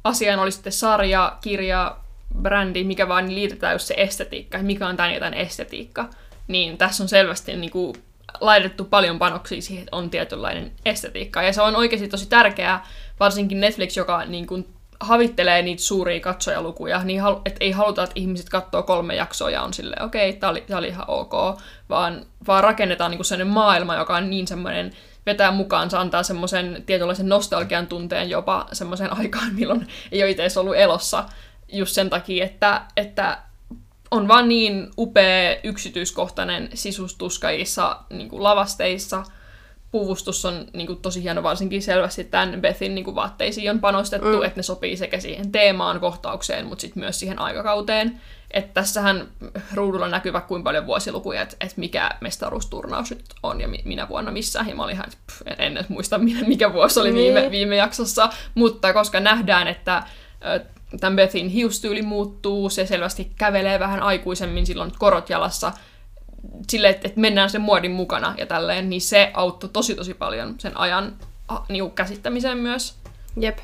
[0.05, 1.97] asiaan oli sitten sarja, kirja,
[2.43, 6.11] brändi, mikä vaan niin liitetään just se estetiikka, mikä on tämän jotain estetiikka,
[6.49, 7.95] niin tässä on selvästi niin kuin,
[8.41, 11.43] laitettu paljon panoksia siihen, että on tietynlainen estetiikka.
[11.43, 12.87] Ja se on oikeasti tosi tärkeää,
[13.21, 14.67] varsinkin Netflix, joka niin kuin,
[15.01, 19.63] havittelee niitä suuria katsojalukuja, niin halu, et ei haluta, että ihmiset katsoo kolme jaksoa ja
[19.63, 21.33] on silleen, okei, okay, tämä oli, oli ihan ok,
[21.89, 24.93] vaan, vaan rakennetaan niinku sellainen maailma, joka on niin semmoinen,
[25.27, 30.61] vetää mukaan, se antaa semmoisen tietynlaisen nostalgian tunteen jopa semmoisen aikaan, milloin ei ole itse
[30.61, 31.25] ollut elossa,
[31.73, 33.39] just sen takia, että, että
[34.11, 39.23] on vaan niin upea yksityiskohtainen sisustus kaikissa niin lavasteissa–
[39.91, 44.39] puvustus on niin kuin, tosi hieno, varsinkin selvästi tämän Bethin niin kuin, vaatteisiin on panostettu,
[44.39, 44.43] mm.
[44.43, 48.21] että ne sopii sekä siihen teemaan, kohtaukseen, mutta sitten myös siihen aikakauteen.
[48.51, 49.29] Että tässähän
[49.75, 54.31] ruudulla näkyvä kuinka paljon vuosilukuja, että, että mikä mestaruusturnaus nyt on ja mi- minä vuonna
[54.31, 54.65] missä.
[54.69, 57.51] Ja mä olin ihan, pff, en, en muista mikä vuosi oli viime, niin.
[57.51, 60.03] viime jaksossa, mutta koska nähdään, että
[61.01, 65.73] tämän Bethin hiustyyli muuttuu, se selvästi kävelee vähän aikuisemmin silloin korot jalassa,
[66.69, 70.55] silleen, että, että mennään sen muodin mukana ja tälleen, niin se auttoi tosi tosi paljon
[70.59, 71.17] sen ajan
[71.69, 72.95] niin käsittämiseen myös.
[73.37, 73.59] Jep.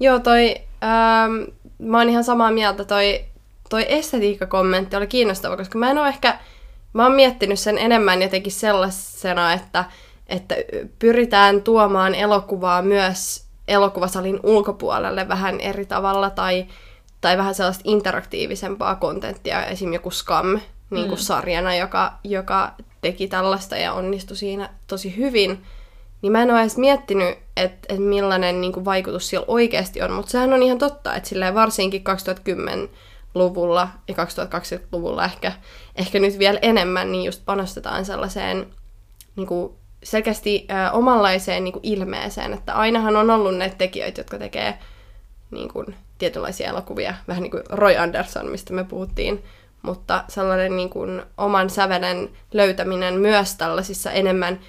[0.00, 3.24] Joo, toi, ähm, mä oon ihan samaa mieltä, toi,
[3.68, 6.38] toi estetiikkakommentti oli kiinnostava, koska mä en ole ehkä,
[6.92, 9.84] mä oon miettinyt sen enemmän jotenkin sellaisena, että,
[10.26, 10.54] että
[10.98, 16.66] pyritään tuomaan elokuvaa myös elokuvasalin ulkopuolelle vähän eri tavalla tai,
[17.20, 19.92] tai vähän sellaista interaktiivisempaa kontenttia, esim.
[19.92, 20.60] joku Scam,
[20.90, 21.22] niin kuin mm.
[21.22, 25.64] sarjana, joka, joka teki tällaista ja onnistui siinä tosi hyvin,
[26.22, 30.12] niin mä en ole edes miettinyt, että, että millainen niin kuin vaikutus sillä oikeasti on,
[30.12, 35.52] mutta sehän on ihan totta, että silleen varsinkin 2010-luvulla ja 2020-luvulla ehkä,
[35.96, 38.66] ehkä nyt vielä enemmän, niin just panostetaan sellaiseen
[39.36, 39.72] niin kuin
[40.02, 44.78] selkeästi ö, omanlaiseen niin kuin ilmeeseen, että ainahan on ollut ne tekijöitä, jotka tekee
[45.50, 49.44] niin kuin, tietynlaisia elokuvia, vähän niin kuin Roy Anderson, mistä me puhuttiin
[49.84, 54.60] mutta sellainen niin kuin oman sävelen löytäminen myös tällaisissa enemmän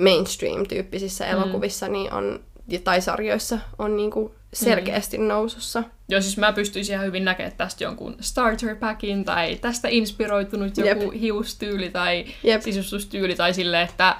[0.00, 1.30] mainstream-tyyppisissä mm.
[1.30, 2.40] elokuvissa niin on,
[2.84, 5.28] tai sarjoissa on niin kuin selkeästi mm.
[5.28, 5.84] nousussa.
[6.08, 11.12] Joo, siis mä pystyisin ihan hyvin näkemään tästä jonkun starter packin tai tästä inspiroitunut joku
[11.12, 11.20] Jep.
[11.20, 12.62] hiustyyli tai Jep.
[12.62, 14.16] sisustustyyli tai sille, että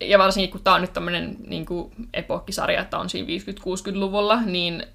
[0.00, 1.66] ja varsinkin kun tämä on nyt tämmöinen niin
[2.14, 4.86] epokkisarja, että on siinä 50-60-luvulla, niin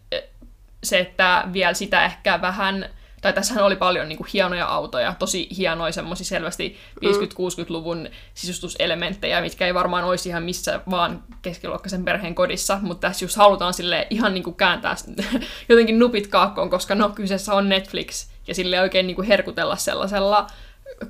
[0.84, 2.90] se, että vielä sitä ehkä vähän
[3.22, 9.66] tai tässähän oli paljon niin kuin, hienoja autoja, tosi hienoja semmoisia selvästi 50-60-luvun sisustuselementtejä, mitkä
[9.66, 14.34] ei varmaan olisi ihan missä vaan keskiluokkaisen perheen kodissa, mutta tässä just halutaan sille ihan
[14.34, 14.96] niin kuin, kääntää
[15.70, 20.48] jotenkin nupit kaakkoon, koska no kyseessä on Netflix, ja sille oikein niin kuin, herkutella sellaisella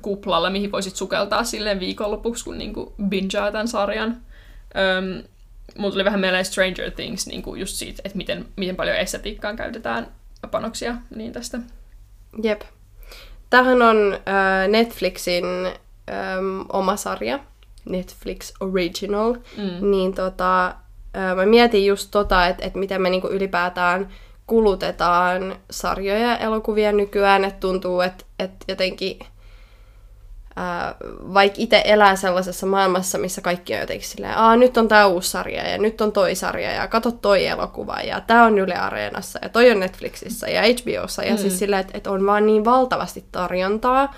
[0.02, 4.22] kuplalla, mihin voisit sukeltaa silleen viikonlopuksi, kun niin kuin, bingeaa tämän sarjan.
[4.98, 5.24] Öm,
[5.78, 9.56] mulla tuli vähän mieleen Stranger Things niin kuin just siitä, että miten, miten paljon estetiikkaan
[9.56, 10.06] käytetään
[10.50, 11.58] panoksia niin tästä.
[12.42, 12.62] Jep.
[13.50, 15.44] Tähän on äh, Netflixin
[16.10, 17.38] ähm, oma sarja,
[17.84, 19.90] Netflix Original, mm.
[19.90, 24.08] niin tota, äh, mä mietin just tota, että et miten me niinku ylipäätään
[24.46, 29.18] kulutetaan sarjoja ja elokuvia nykyään, että tuntuu, että et jotenkin
[31.34, 35.30] vaikka itse elää sellaisessa maailmassa, missä kaikki on jotenkin silleen, Aa, nyt on tämä uusi
[35.30, 39.38] sarja ja nyt on toi sarja ja kato toi elokuva ja tämä on Yle Areenassa
[39.42, 41.48] ja toi on Netflixissä ja HBOssa ja siis mm.
[41.48, 44.14] siis silleen, että, että on vaan niin valtavasti tarjontaa,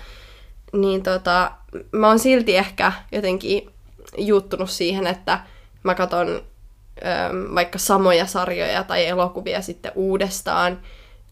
[0.73, 1.51] niin tota,
[1.91, 3.69] mä oon silti ehkä jotenkin
[4.17, 5.39] juuttunut siihen, että
[5.83, 6.41] mä katon
[7.55, 10.79] vaikka samoja sarjoja tai elokuvia sitten uudestaan,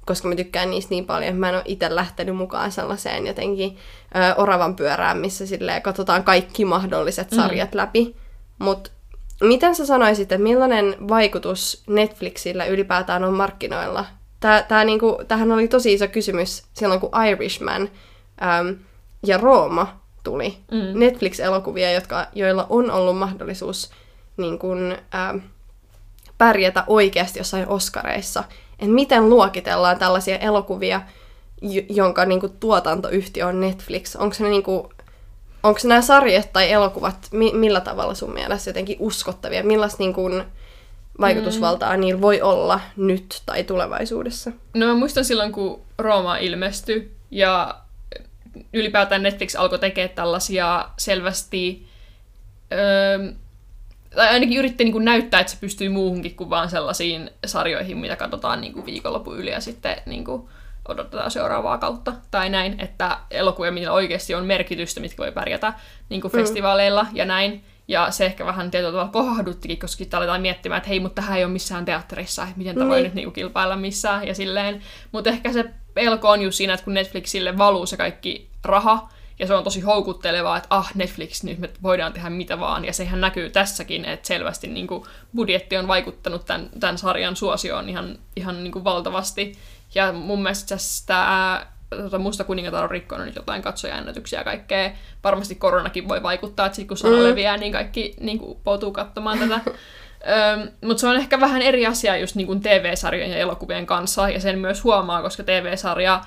[0.10, 3.78] koska mä tykkään niistä niin paljon, että mä en ole itse lähtenyt mukaan sellaiseen jotenkin
[4.16, 7.36] ö, oravan pyörään, missä silleen katsotaan kaikki mahdolliset mm.
[7.36, 7.78] sarjat mm.
[7.78, 8.16] läpi.
[8.60, 8.92] Mutta
[9.42, 14.06] miten sä sanoisit, että millainen vaikutus Netflixillä ylipäätään on markkinoilla?
[14.40, 17.90] Tää, tää niinku, tämähän oli tosi iso kysymys silloin, kun Irishman
[18.42, 18.76] äm,
[19.26, 20.58] ja Rooma tuli.
[20.72, 21.00] Mm.
[21.00, 23.92] Netflix-elokuvia, jotka, joilla on ollut mahdollisuus
[24.38, 24.98] niin kun,
[25.30, 25.42] äm,
[26.38, 28.44] pärjätä oikeasti jossain Oscareissa
[28.80, 31.02] että miten luokitellaan tällaisia elokuvia,
[31.90, 34.16] jonka niin kuin, tuotantoyhtiö on Netflix.
[34.16, 34.88] Onko se niin kuin,
[35.64, 39.64] onko nämä sarjat tai elokuvat mi- millä tavalla sun mielestä jotenkin uskottavia?
[39.64, 40.44] Millaista niin kuin,
[41.22, 42.02] vaikutusvaltaa mm.
[42.02, 44.52] niillä voi olla nyt tai tulevaisuudessa?
[44.74, 47.76] No mä muistan silloin, kun Rooma ilmestyi ja
[48.74, 51.88] ylipäätään Netflix alkoi tekemään tällaisia selvästi
[52.72, 53.34] öö,
[54.16, 58.16] tai ainakin yritti niin kuin näyttää, että se pystyy muuhunkin kuin vaan sellaisiin sarjoihin, mitä
[58.16, 60.50] katsotaan niin kuin viikonlopun yli ja sitten niin kuin
[60.88, 65.74] odotetaan seuraavaa kautta tai näin, että elokuvia, millä oikeasti on merkitystä, mitkä voi pärjätä
[66.10, 66.40] niin kuin mm.
[66.40, 67.64] festivaaleilla ja näin.
[67.88, 71.38] Ja se ehkä vähän tietyllä tavalla kohduttikin, koska sitten aletaan miettimään, että hei, mutta tähän
[71.38, 72.92] ei ole missään teatterissa, että miten tämä niin.
[72.92, 74.82] voi nyt niinku kilpailla missään ja silleen.
[75.12, 79.48] Mutta ehkä se pelko on just siinä, että kun Netflixille valuu se kaikki raha, ja
[79.48, 82.86] se on tosi houkuttelevaa, että ah, Netflix, nyt me voidaan tehdä mitä vaan.
[82.86, 85.04] Ja sehän näkyy tässäkin, että selvästi niin kuin,
[85.36, 89.58] budjetti on vaikuttanut tämän, tämän sarjan suosioon ihan, ihan niin kuin, valtavasti.
[89.96, 90.76] Ja mun mielestä
[91.06, 94.92] tämä tota, Musta kuningatar on rikkonut nyt jotain katsojaennätyksiä ja kaikkea.
[95.24, 97.24] Varmasti koronakin voi vaikuttaa, että kun sana mm.
[97.24, 99.60] leviää, niin kaikki niin kuin, poutuu katsomaan tätä.
[100.86, 104.40] Mutta se on ehkä vähän eri asia just niin kuin TV-sarjojen ja elokuvien kanssa, ja
[104.40, 106.22] sen myös huomaa, koska TV-sarja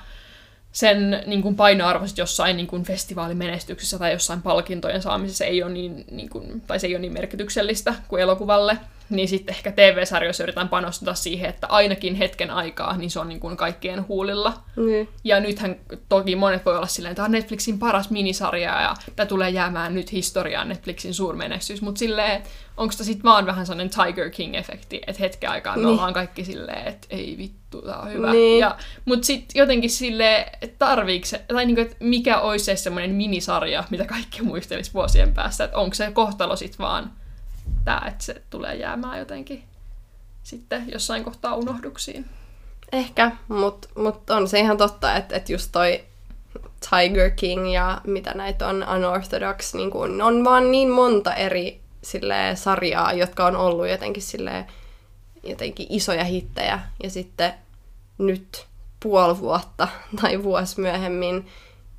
[0.72, 6.04] sen niin kuin painoarvo jossain niin kuin festivaalimenestyksessä tai jossain palkintojen saamisessa ei ole niin,
[6.10, 8.78] niin kuin, tai se ei ole niin merkityksellistä kuin elokuvalle
[9.16, 13.40] niin sitten ehkä TV-sarjoissa yritetään panostaa siihen, että ainakin hetken aikaa, niin se on niin
[13.40, 14.54] kuin kaikkien huulilla.
[14.76, 15.06] Mm.
[15.24, 15.76] Ja nythän
[16.08, 19.94] toki monet voi olla silleen, että tämä on Netflixin paras minisarja ja tämä tulee jäämään
[19.94, 22.42] nyt historiaan Netflixin suurmenestys, mutta silleen,
[22.76, 25.88] onko tämä sitten vaan vähän sellainen Tiger King-efekti, että hetken aikaa me niin.
[25.88, 28.32] ollaan kaikki silleen, että ei vittu, tämä on hyvä.
[28.32, 28.60] Niin.
[28.60, 32.76] Ja, mutta sitten jotenkin silleen, että tarviiko se, tai niin kuin, että mikä olisi se
[32.76, 37.12] semmoinen minisarja, mitä kaikki muistelisi vuosien päästä, että onko se kohtalo sitten vaan
[37.85, 39.64] tämä, että se tulee jäämään jotenkin
[40.43, 42.26] sitten jossain kohtaa unohduksiin.
[42.93, 46.05] Ehkä, mutta mut on se ihan totta, että, että just toi
[46.91, 52.35] Tiger King ja mitä näitä on, Unorthodox, niin kun on vaan niin monta eri sille
[52.55, 54.66] sarjaa, jotka on ollut jotenkin sille
[55.43, 56.80] jotenkin isoja hittejä.
[57.03, 57.55] Ja sitten
[58.18, 58.66] nyt
[59.03, 59.89] puoli vuotta
[60.22, 61.47] tai vuosi myöhemmin,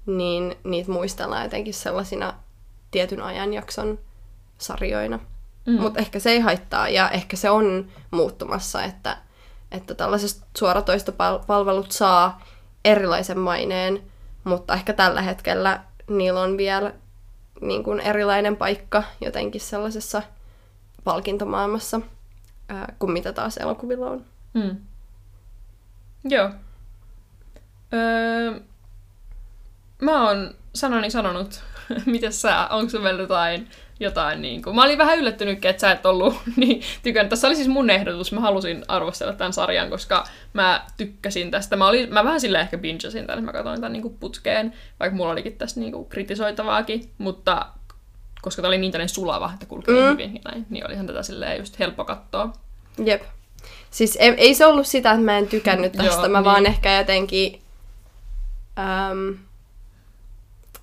[0.06, 2.34] niin niitä muistellaan jotenkin sellaisina
[2.92, 4.00] tietyn ajanjakson
[4.58, 5.20] sarjoina.
[5.66, 5.82] Mm.
[5.82, 9.18] Mutta ehkä se ei haittaa ja ehkä se on muuttumassa, että,
[9.72, 12.46] että tällaiset suoratoistopalvelut saa
[12.86, 14.04] erilaisen maineen,
[14.44, 16.94] mutta ehkä tällä hetkellä niillä on vielä
[17.62, 20.22] niin kuin erilainen paikka jotenkin sellaisessa
[21.04, 22.02] palkintomaailmassa
[22.70, 24.26] ää, kuin mitä taas elokuvilla on.
[24.54, 24.78] Mm.
[26.24, 26.50] Joo.
[27.94, 28.60] Öö,
[30.02, 31.64] mä oon sanoni sanonut.
[32.06, 32.68] Miten sä?
[32.68, 33.70] Onko sun vielä jotain
[34.04, 34.76] jotain niin kuin.
[34.76, 37.30] Mä olin vähän yllättynyt, että sä et ollut niin tykännyt.
[37.30, 40.24] Tässä oli siis mun ehdotus, mä halusin arvostella tämän sarjan, koska
[40.54, 41.76] mä tykkäsin tästä.
[41.76, 45.18] Mä, olin, mä vähän sille ehkä bingesin tämän, mä katsoin tämän niin kuin putkeen, vaikka
[45.18, 47.66] mulla olikin tässä niin kuin kritisoitavaakin, mutta
[48.42, 49.98] koska tämä oli niin tällainen sulava, että kulki mm.
[49.98, 52.54] niin hyvin, niin, niin olihan tätä silleen just helppo katsoa.
[53.06, 53.22] Jep.
[53.92, 56.46] Siis ei, ei se ollut sitä, että mä en tykännyt tästä, Joo, mä niin.
[56.46, 57.62] vaan ehkä jotenkin...
[59.12, 59.38] Um,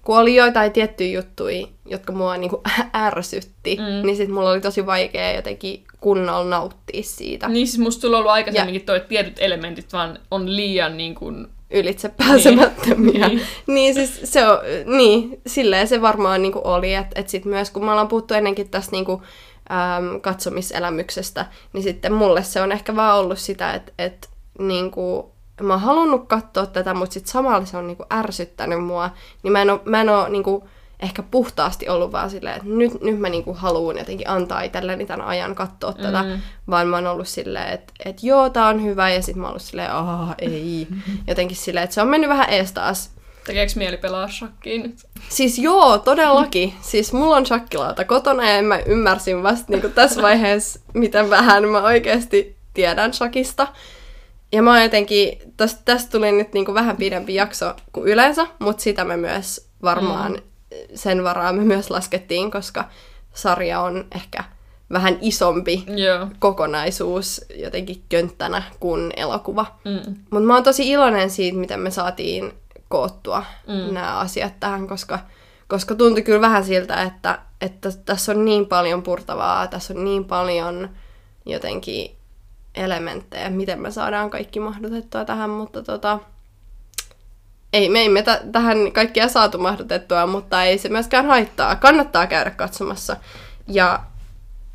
[0.04, 2.62] kun oli joitain tiettyjä juttuja, jotka mua niinku
[2.94, 4.06] ärsytti, mm.
[4.06, 7.48] niin sit mulla oli tosi vaikea jotenkin kunnolla nauttia siitä.
[7.48, 8.86] Niin siis musta sulla on ollut aikaisemminkin ja...
[8.86, 11.46] toi, että tietyt elementit vaan on liian niin kuin...
[11.70, 13.28] ylitse pääsemättömiä.
[13.28, 13.42] Niin.
[13.66, 14.58] niin siis se on,
[14.96, 18.68] niin, silleen se varmaan niinku oli, että et sit myös kun me ollaan puhuttu ennenkin
[18.68, 19.22] tästä niinku,
[19.70, 24.28] äm, katsomiselämyksestä, niin sitten mulle se on ehkä vaan ollut sitä, että et,
[24.58, 25.32] niinku,
[25.66, 29.10] mä oon halunnut katsoa tätä, mutta sitten samalla se on niinku ärsyttänyt mua,
[29.42, 30.68] niin mä en oo, mä en oo niinku,
[31.00, 35.26] ehkä puhtaasti ollut vaan silleen, että nyt, nyt mä niinku haluan jotenkin antaa itselleni tämän
[35.26, 36.02] ajan katsoa mm.
[36.02, 36.24] tätä,
[36.70, 39.50] vaan mä oon ollut silleen, että, että joo, tää on hyvä, ja sitten mä oon
[39.50, 40.88] ollut silleen, aah, ei.
[41.28, 43.10] Jotenkin silleen, että se on mennyt vähän ees taas.
[43.46, 45.06] Tekeekö mieli pelaa shakkiin nyt?
[45.28, 46.74] Siis joo, todellakin.
[46.90, 51.82] Siis mulla on shakkilauta kotona ja mä ymmärsin vasta niinku tässä vaiheessa, miten vähän mä
[51.82, 53.68] oikeasti tiedän shakista.
[54.52, 59.04] Ja mä jotenkin, tästä, tästä tuli nyt niinku vähän pidempi jakso kuin yleensä, mutta sitä
[59.04, 60.76] me myös varmaan, mm.
[60.94, 62.84] sen varaa me myös laskettiin, koska
[63.34, 64.44] sarja on ehkä
[64.92, 66.30] vähän isompi yeah.
[66.38, 69.66] kokonaisuus jotenkin könttänä kuin elokuva.
[69.84, 70.14] Mm.
[70.30, 72.52] Mutta mä oon tosi iloinen siitä, miten me saatiin
[72.88, 73.94] koottua mm.
[73.94, 75.18] nämä asiat tähän, koska,
[75.68, 80.24] koska tuntui kyllä vähän siltä, että, että tässä on niin paljon purtavaa, tässä on niin
[80.24, 80.88] paljon
[81.46, 82.19] jotenkin
[82.74, 86.18] elementtejä, miten me saadaan kaikki mahdotettua tähän, mutta tota,
[87.72, 91.76] ei, me ei me t- tähän kaikkia saatu mahdotettua, mutta ei se myöskään haittaa.
[91.76, 93.16] Kannattaa käydä katsomassa.
[93.66, 94.00] Ja,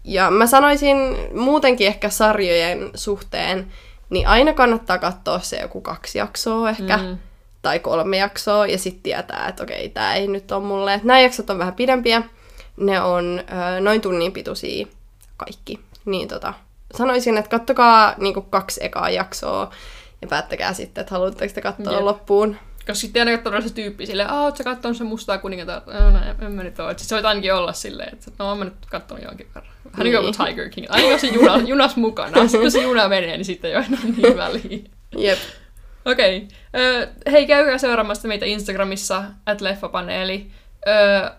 [0.03, 0.97] ja mä sanoisin
[1.33, 3.71] muutenkin ehkä sarjojen suhteen,
[4.09, 7.17] niin aina kannattaa katsoa se joku kaksi jaksoa ehkä, mm.
[7.61, 11.01] tai kolme jaksoa, ja sitten tietää, että okei, tämä ei nyt ole mulle.
[11.03, 12.21] Nämä jaksot on vähän pidempiä,
[12.77, 13.43] ne on
[13.75, 14.87] ö, noin tunnin pituisia
[15.37, 15.79] kaikki.
[16.05, 16.53] Niin tota,
[16.97, 19.71] sanoisin, että kattokaa niin kaksi ekaa jaksoa
[20.21, 22.03] ja päättäkää sitten, että haluatteko te katsoa Jep.
[22.03, 22.57] loppuun.
[22.77, 25.93] Koska sitten aina katsoo se tyyppi silleen, aah, ootko katsonut se mustaa kuningatarta?
[25.93, 26.89] No, no, en mä nyt ole.
[26.89, 29.73] Sitten se voit ainakin olla silleen, että no, oon mä nyt katsonut jonkin verran.
[29.91, 30.47] Vähän niin kuin niin.
[30.47, 30.87] Tiger King.
[30.89, 32.41] Aina jos se juna, junas mukana.
[32.41, 34.91] Sitten kun se juna menee, niin sitten jo enää niin väliin.
[35.17, 35.39] Jep.
[36.05, 36.37] Okei.
[36.37, 37.07] Okay.
[37.31, 40.51] hei, käykää seuraamassa meitä Instagramissa, at leffapaneeli.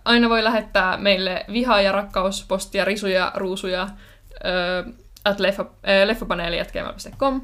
[0.04, 3.88] Aina voi lähettää meille vihaa ja rakkauspostia, risuja, ruusuja.
[5.26, 7.40] At leffa, äh, leffapaneeli.gmail.com.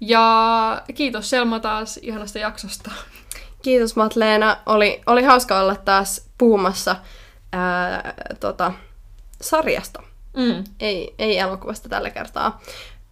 [0.00, 2.90] Ja kiitos Selma taas ihanasta jaksosta.
[3.62, 4.56] Kiitos Matleena.
[4.66, 6.96] Oli, oli hauska olla taas puhumassa
[7.52, 8.72] ää, tota,
[9.40, 10.02] sarjasta.
[10.36, 10.64] Mm.
[10.80, 12.60] Ei, ei elokuvasta tällä kertaa.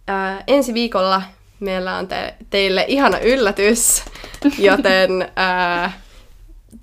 [0.07, 1.21] Ää, ensi viikolla
[1.59, 4.03] meillä on te, teille ihana yllätys,
[4.57, 5.91] joten ää,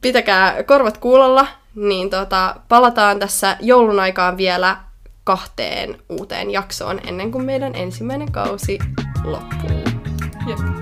[0.00, 4.76] pitäkää korvat kuulolla, niin tota, palataan tässä joulun aikaan vielä
[5.24, 8.78] kahteen uuteen jaksoon ennen kuin meidän ensimmäinen kausi
[9.24, 9.82] loppuu.
[10.48, 10.81] Jep.